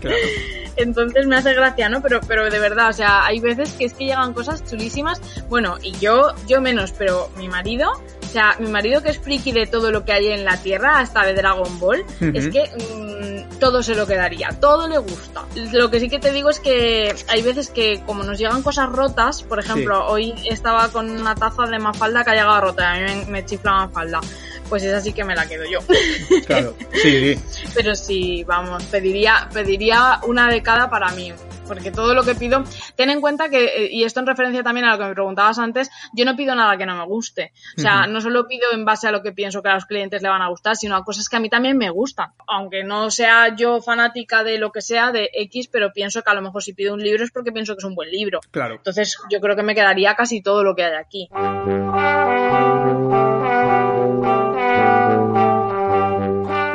Entonces 0.77 1.27
me 1.27 1.37
hace 1.37 1.55
gracia, 1.55 1.89
¿no? 1.89 2.03
Pero, 2.03 2.21
pero 2.27 2.51
de 2.51 2.59
verdad, 2.59 2.91
o 2.91 2.93
sea, 2.93 3.25
hay 3.25 3.41
veces 3.41 3.73
que 3.73 3.85
es 3.85 3.93
que 3.93 4.07
llegan 4.07 4.35
cosas 4.35 4.65
chulísimas. 4.65 5.21
Bueno, 5.49 5.77
y 5.83 5.93
yo, 5.99 6.35
yo 6.47 6.61
menos, 6.61 6.93
pero 6.93 7.31
mi 7.37 7.49
marido, 7.49 7.91
o 7.91 8.27
sea, 8.27 8.57
mi 8.59 8.69
marido 8.69 9.03
que 9.03 9.11
es 9.11 9.19
friki 9.19 9.53
de 9.53 9.67
todo 9.67 9.91
lo 9.91 10.05
que 10.05 10.13
hay 10.13 10.29
en 10.29 10.45
la 10.45 10.57
Tierra, 10.57 10.99
hasta 10.99 11.25
de 11.25 11.35
Dragon 11.35 11.79
Ball, 11.79 12.05
es 12.21 12.49
que 12.49 12.65
mm, 12.65 13.59
todo 13.59 13.83
se 13.83 13.95
lo 13.95 14.07
quedaría, 14.07 14.49
todo 14.61 14.89
le 14.89 14.99
gusta. 14.99 15.45
Lo 15.73 15.91
que 15.91 16.01
sí 16.01 16.09
que 16.09 16.19
te 16.19 16.33
digo 16.33 16.51
es 16.51 16.61
que 16.61 17.15
hay 17.29 17.43
veces 17.43 17.71
que 17.71 18.03
como 18.05 18.23
nos 18.25 18.39
llegan 18.39 18.63
cosas 18.63 18.89
rotas, 18.89 19.43
por 19.43 19.59
ejemplo, 19.59 20.07
hoy 20.07 20.35
estaba 20.51 20.89
con 20.89 21.11
una 21.11 21.35
taza 21.35 21.65
de 21.67 21.79
Mafalda 21.79 22.25
que 22.25 22.31
ha 22.31 22.35
llegado 22.35 22.61
rota, 22.61 22.93
a 22.93 22.97
mí 22.97 23.03
me, 23.03 23.25
me 23.27 23.45
chifla 23.45 23.73
Mafalda 23.73 24.21
pues 24.69 24.83
esa 24.83 25.01
sí 25.01 25.13
que 25.13 25.25
me 25.25 25.35
la 25.35 25.47
quedo 25.47 25.65
yo. 25.65 25.81
Claro, 26.47 26.75
sí. 26.93 27.39
Pero 27.75 27.95
sí, 27.95 28.45
vamos, 28.45 28.85
pediría, 28.85 29.49
pediría 29.53 30.21
una 30.27 30.51
de 30.51 30.63
cada 30.63 30.91
para 30.91 31.11
mí. 31.13 31.33
Porque 31.67 31.91
todo 31.91 32.15
lo 32.15 32.25
que 32.25 32.35
pido, 32.35 32.63
ten 32.95 33.11
en 33.11 33.21
cuenta 33.21 33.49
que, 33.49 33.65
eh, 33.65 33.89
y 33.91 34.05
esto 34.05 34.21
en 34.21 34.27
referencia 34.27 34.63
también 34.63 34.87
a 34.87 34.93
lo 34.93 34.99
que 34.99 35.09
me 35.09 35.15
preguntabas 35.15 35.59
antes, 35.59 35.91
yo 36.13 36.25
no 36.25 36.37
pido 36.37 36.55
nada 36.55 36.77
que 36.77 36.87
no 36.87 36.95
me 36.95 37.05
guste. 37.05 37.53
O 37.79 37.81
sea, 37.81 38.07
no 38.07 38.21
solo 38.21 38.47
pido 38.47 38.67
en 38.73 38.85
base 38.85 39.09
a 39.09 39.13
lo 39.13 39.23
que 39.23 39.33
pienso 39.33 39.63
que 39.63 39.71
a 39.71 39.75
los 39.75 39.87
clientes 39.87 40.23
le 40.23 40.29
van 40.29 40.43
a 40.43 40.49
gustar, 40.49 40.77
sino 40.77 40.97
a 40.97 41.05
cosas 41.05 41.29
que 41.29 41.37
a 41.37 41.41
mí 41.41 41.49
también 41.49 41.79
me 41.79 41.91
gustan. 41.91 42.33
Aunque 42.47 42.85
no 42.85 43.11
sea 43.11 43.55
yo 43.57 43.81
fanática 43.81 44.45
de 44.45 44.59
lo 44.59 44.73
que 44.73 44.83
sea, 44.83 45.11
de 45.11 45.31
X, 45.33 45.69
pero 45.69 45.93
pienso 45.93 46.23
que 46.23 46.31
a 46.31 46.35
lo 46.35 46.43
mejor 46.43 46.63
si 46.63 46.75
pido 46.75 46.95
un 46.95 47.03
libro 47.03 47.25
es 47.25 47.31
porque 47.31 47.53
pienso 47.53 47.75
que 47.75 47.79
es 47.79 47.85
un 47.85 47.95
buen 47.95 48.11
libro. 48.11 48.41
Claro. 48.51 48.75
Entonces, 48.77 49.17
yo 49.31 49.41
creo 49.41 49.57
que 49.57 49.63
me 49.63 49.75
quedaría 49.75 50.15
casi 50.15 50.43
todo 50.43 50.63
lo 50.63 50.75
que 50.75 50.85
hay 50.85 50.95
aquí. 50.95 51.29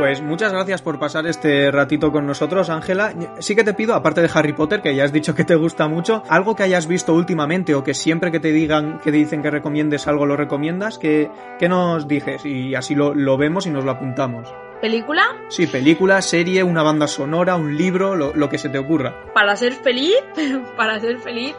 Pues 0.10 0.24
muchas 0.24 0.52
gracias 0.52 0.82
por 0.82 0.98
pasar 0.98 1.28
este 1.28 1.70
ratito 1.70 2.12
con 2.12 2.26
nosotros, 2.26 2.72
Ángela. 2.72 3.14
Sí 3.38 3.56
que 3.56 3.64
te 3.64 3.76
pido, 3.76 3.94
aparte 3.94 4.24
de 4.24 4.30
Harry 4.34 4.54
Potter, 4.54 4.82
que 4.82 4.96
ya 4.96 5.04
has 5.04 5.14
dicho 5.14 5.36
que 5.36 5.44
te 5.44 5.54
gusta 5.54 5.88
mucho, 5.88 6.24
algo 6.28 6.56
que 6.56 6.64
hayas 6.64 6.88
visto 6.88 7.14
últimamente 7.14 7.76
o 7.76 7.84
que 7.84 7.94
siempre 7.94 8.32
que 8.32 8.40
te 8.40 8.52
digan, 8.52 8.98
que 9.04 9.12
dicen 9.12 9.44
que 9.44 9.52
recomiendes 9.52 10.08
algo, 10.08 10.26
lo 10.26 10.36
recomiendas, 10.36 10.98
que, 10.98 11.30
nos 11.70 12.08
dices 12.08 12.44
y 12.44 12.74
así 12.74 12.96
lo, 12.96 13.14
lo 13.14 13.38
vemos 13.38 13.68
y 13.68 13.70
nos 13.70 13.86
lo 13.86 13.92
apuntamos. 13.92 14.52
¿Película? 14.82 15.36
Sí, 15.50 15.68
película, 15.68 16.22
serie, 16.22 16.64
una 16.64 16.84
banda 16.84 17.08
sonora, 17.08 17.56
un 17.56 17.76
libro, 17.76 18.16
lo, 18.16 18.50
que 18.50 18.58
se 18.58 18.70
te 18.70 18.78
ocurra. 18.78 19.14
Para 19.34 19.56
ser 19.56 19.74
feliz, 19.74 20.16
para 20.78 21.00
ser 21.00 21.20
feliz, 21.20 21.56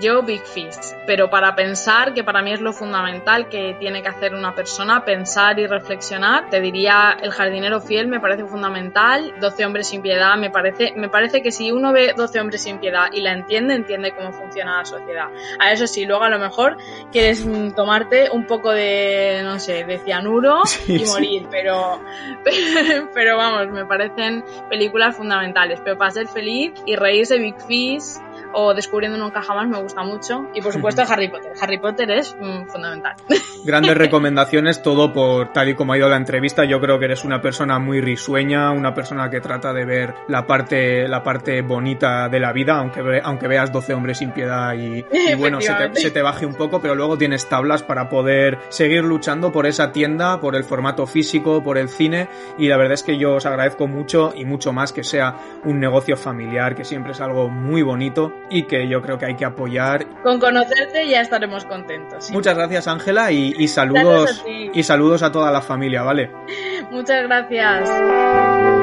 yo 0.00 0.22
Big 0.22 0.42
Fish. 0.42 0.94
Pero 1.06 1.28
para 1.28 1.56
pensar, 1.56 2.14
que 2.14 2.22
para 2.22 2.40
mí 2.42 2.52
es 2.52 2.60
lo 2.60 2.72
fundamental 2.72 3.48
que 3.48 3.76
tiene 3.80 4.02
que 4.02 4.08
hacer 4.08 4.34
una 4.34 4.54
persona, 4.54 5.04
pensar 5.04 5.58
y 5.58 5.66
reflexionar, 5.66 6.50
te 6.50 6.60
diría 6.60 7.16
El 7.20 7.32
jardinero 7.32 7.80
fiel 7.80 8.06
me 8.06 8.20
parece 8.20 8.44
fundamental, 8.44 9.34
12 9.40 9.66
hombres 9.66 9.88
sin 9.88 10.02
piedad 10.02 10.36
me 10.36 10.50
parece, 10.50 10.92
me 10.96 11.08
parece 11.08 11.42
que 11.42 11.50
si 11.50 11.72
uno 11.72 11.92
ve 11.92 12.14
12 12.16 12.40
hombres 12.40 12.62
sin 12.62 12.78
piedad 12.78 13.08
y 13.12 13.20
la 13.22 13.32
entiende, 13.32 13.74
entiende 13.74 14.12
cómo 14.12 14.32
funciona 14.32 14.78
la 14.78 14.84
sociedad. 14.84 15.28
A 15.58 15.72
eso 15.72 15.86
sí, 15.86 16.04
luego 16.04 16.22
a 16.22 16.30
lo 16.30 16.38
mejor 16.38 16.76
quieres 17.10 17.44
mm, 17.44 17.72
tomarte 17.72 18.30
un 18.30 18.46
poco 18.46 18.70
de, 18.70 19.40
no 19.42 19.58
sé, 19.58 19.84
de 19.84 19.98
cianuro 19.98 20.62
y 20.86 21.04
morir, 21.06 21.46
pero 21.50 21.72
pero 21.72 22.51
vamos, 23.36 23.68
me 23.68 23.84
parecen 23.84 24.44
películas 24.68 25.16
fundamentales. 25.16 25.80
Pero 25.84 25.98
para 25.98 26.10
ser 26.10 26.28
feliz 26.28 26.72
y 26.86 26.96
reírse 26.96 27.38
Big 27.38 27.60
Fish 27.66 28.18
o 28.52 28.74
Descubriendo 28.74 29.18
nunca 29.18 29.42
jamás 29.42 29.68
me 29.68 29.80
gusta 29.80 30.02
mucho. 30.02 30.48
Y 30.54 30.60
por 30.60 30.72
supuesto 30.72 31.02
Harry 31.08 31.28
Potter. 31.28 31.52
Harry 31.60 31.78
Potter 31.78 32.10
es 32.10 32.36
mm, 32.38 32.66
fundamental. 32.66 33.14
Grandes 33.64 33.96
recomendaciones, 33.96 34.82
todo 34.82 35.12
por 35.12 35.52
tal 35.52 35.68
y 35.68 35.74
como 35.74 35.92
ha 35.92 35.98
ido 35.98 36.08
la 36.08 36.16
entrevista. 36.16 36.64
Yo 36.64 36.80
creo 36.80 36.98
que 36.98 37.04
eres 37.04 37.24
una 37.24 37.40
persona 37.40 37.78
muy 37.78 38.00
risueña, 38.00 38.72
una 38.72 38.94
persona 38.94 39.30
que 39.30 39.40
trata 39.40 39.72
de 39.72 39.84
ver 39.84 40.14
la 40.28 40.46
parte, 40.46 41.06
la 41.06 41.22
parte 41.22 41.62
bonita 41.62 42.28
de 42.28 42.40
la 42.40 42.52
vida, 42.52 42.78
aunque, 42.78 43.20
aunque 43.22 43.46
veas 43.46 43.72
12 43.72 43.94
hombres 43.94 44.18
sin 44.18 44.32
piedad 44.32 44.74
y, 44.74 45.04
bueno, 45.38 45.60
se 45.60 45.72
te, 45.72 46.00
se 46.00 46.10
te, 46.10 46.22
baje 46.22 46.46
un 46.46 46.54
poco, 46.54 46.80
pero 46.80 46.94
luego 46.94 47.16
tienes 47.16 47.48
tablas 47.48 47.82
para 47.82 48.08
poder 48.08 48.58
seguir 48.68 49.04
luchando 49.04 49.52
por 49.52 49.66
esa 49.66 49.92
tienda, 49.92 50.40
por 50.40 50.56
el 50.56 50.64
formato 50.64 51.06
físico, 51.06 51.62
por 51.62 51.78
el 51.78 51.88
cine. 51.88 52.28
Y 52.58 52.68
la 52.68 52.76
verdad 52.76 52.94
es 52.94 53.02
que 53.02 53.18
yo 53.18 53.34
os 53.36 53.46
agradezco 53.46 53.86
mucho 53.86 54.32
y 54.34 54.44
mucho 54.44 54.72
más 54.72 54.92
que 54.92 55.04
sea 55.04 55.36
un 55.64 55.78
negocio 55.78 56.16
familiar, 56.16 56.74
que 56.74 56.84
siempre 56.84 57.12
es 57.12 57.20
algo 57.20 57.48
muy 57.48 57.82
bonito 57.82 58.32
y 58.50 58.64
que 58.64 58.88
yo 58.88 59.02
creo 59.02 59.18
que 59.18 59.26
hay 59.26 59.36
que 59.36 59.44
apoyar. 59.44 60.06
Con 60.22 60.38
conocerte 60.38 61.08
ya 61.08 61.20
estaremos 61.20 61.64
contentos. 61.64 62.30
Muchas 62.30 62.56
gracias 62.56 62.88
Ángela 62.88 63.32
y, 63.32 63.68
saludos 63.68 64.44
y 64.46 64.82
saludos 64.82 65.22
a 65.22 65.32
toda 65.32 65.50
la 65.50 65.62
familia, 65.62 66.02
¿vale? 66.02 66.30
Muchas 66.90 67.22
gracias. 67.24 68.81